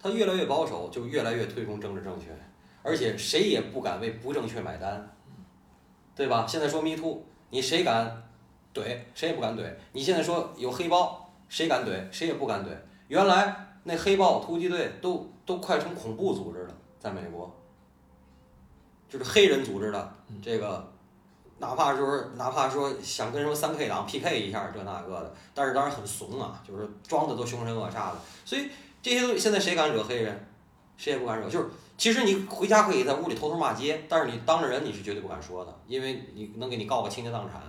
[0.00, 2.36] 它越来越保守，就越来越推崇政治正确，
[2.82, 5.08] 而且谁也不敢为不正确买单，
[6.16, 6.44] 对吧？
[6.46, 8.22] 现在说 Me Too，你谁敢
[8.74, 8.98] 怼？
[9.14, 9.62] 谁也不敢怼。
[9.92, 12.12] 你现在说有黑豹，谁敢怼？
[12.12, 12.68] 谁也不敢怼。
[13.08, 13.54] 原来
[13.84, 17.50] 那黑豹突击队都都快成恐怖组织了，在美国，
[19.08, 20.12] 就是黑人组织的
[20.42, 20.92] 这个。
[21.56, 28.16] 哪怕说哪怕说想跟什么三 K 党 PK 一下这那个的，但是当然很怂啊，就是装的都凶神恶煞的。
[28.44, 28.68] 所以
[29.00, 30.46] 这些东西现在谁敢惹黑人，
[30.96, 31.48] 谁也不敢惹。
[31.48, 37.62] 就是其实你回家可以在屋里偷偷骂街，但是你当着人你是绝对不敢说的，因为你能给你告个倾家荡产，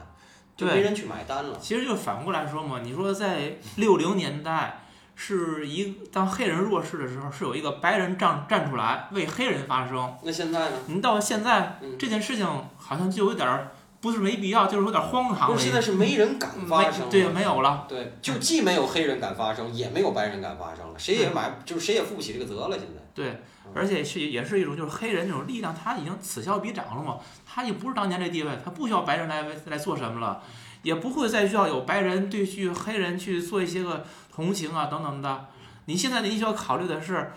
[0.55, 1.57] 就对没人去买单了。
[1.61, 4.83] 其实就反过来说嘛，你说在六零年代，
[5.15, 10.17] 是一当黑人弱势的时候，是有一个白人站站出来为黑人发声。
[10.23, 10.75] 那现在呢？
[10.87, 12.45] 你到现在嗯这件事情
[12.77, 15.53] 好像就有点儿不是没必要，就是有点儿荒唐了。
[15.53, 17.85] 不是现在是没人敢发声，对没有了。
[17.89, 22.77] 对，就既没有黑人敢发声，也没有白人敢发声了，谁也买就是谁也负不起这个责了。
[22.77, 23.41] 现在，对，
[23.75, 30.41] 而且是也是一种就是黑人那种力量，他已经此消彼长了嘛，他也不是当年这地位，他不需要白人来来做什么了，
[30.81, 35.47] 也不会再需要有白人对去黑人去做一些个同情啊等等的。
[35.85, 37.33] 你现在你需要考虑的是，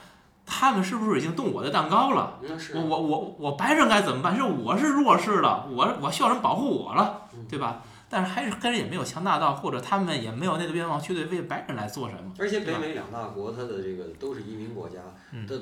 [0.47, 2.39] 他们是不是已经动我的蛋糕了？
[2.74, 4.34] 我我我我白人该怎么办？
[4.36, 7.82] 是我是弱势的，我我需要人保护我了，对吧？
[8.11, 12.32] 但是还是黑人也没有强大到，或者他们也没有那个愿望去对为白人来做什么。
[12.39, 14.97] 而且北美两大国，它的这个都是移民国家，
[15.32, 15.61] 嗯的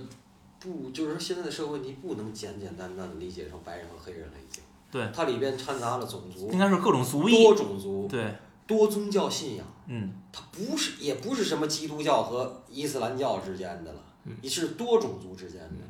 [0.67, 4.63] 不就是说现在的社会问题不能简简单单的理解成白人和黑人了，已经。
[4.91, 5.09] 对。
[5.15, 8.35] 它里边掺杂了种族应、该是各种族裔多，种族、对
[8.67, 10.13] 多宗教信仰，嗯。
[10.33, 14.01] 它不是也不是什么基督教和伊斯兰教之间的了，
[14.43, 15.85] 也是多种族之间的。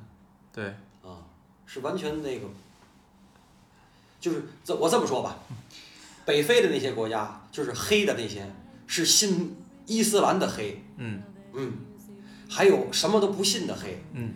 [0.52, 0.66] 对，
[1.02, 1.24] 啊，
[1.66, 2.46] 是完全那个，
[4.20, 5.38] 就是这我这么说吧，
[6.24, 8.48] 北非的那些国家，就是黑的那些，
[8.86, 9.56] 是信
[9.86, 11.22] 伊斯兰的黑，嗯。
[11.58, 11.72] 嗯，
[12.50, 14.34] 还有什么都不信的黑，嗯，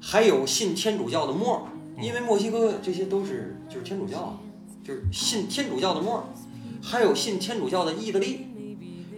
[0.00, 1.62] 还有信天主教的墨儿，
[2.02, 4.38] 因为墨西哥这些都是就是天主教，
[4.82, 6.24] 就是信天主教的墨儿，
[6.82, 8.46] 还有信天主教的意大利，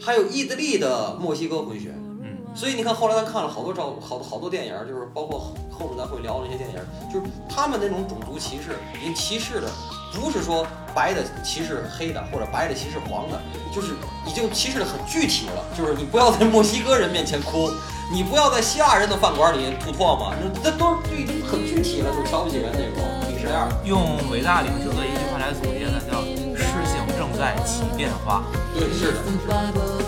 [0.00, 9.70] 还有意大利的墨西哥混血，嗯所以你看，后来咱看了好多照，好多好多电影儿，就是包括后后面咱会聊的那些电影儿，就是他们那种种族歧视，已经歧视的
[10.12, 13.40] 不是说白的歧视黑的，或者白的歧视黄的，
[13.74, 13.94] 就是
[14.26, 15.64] 已经歧视的很具体了。
[15.76, 17.70] 就是你不要在墨西哥人面前哭，
[18.12, 23.66] 你不要在希腊人的饭馆里吐唾沫，那那都是就已经很具体了，就瞧不起人那种你是这样。
[23.84, 26.20] 用伟大领袖的一句话来总结呢，叫
[26.54, 28.44] “事情正在起变化
[28.74, 29.18] 对，是的。
[29.22, 30.04] The Bible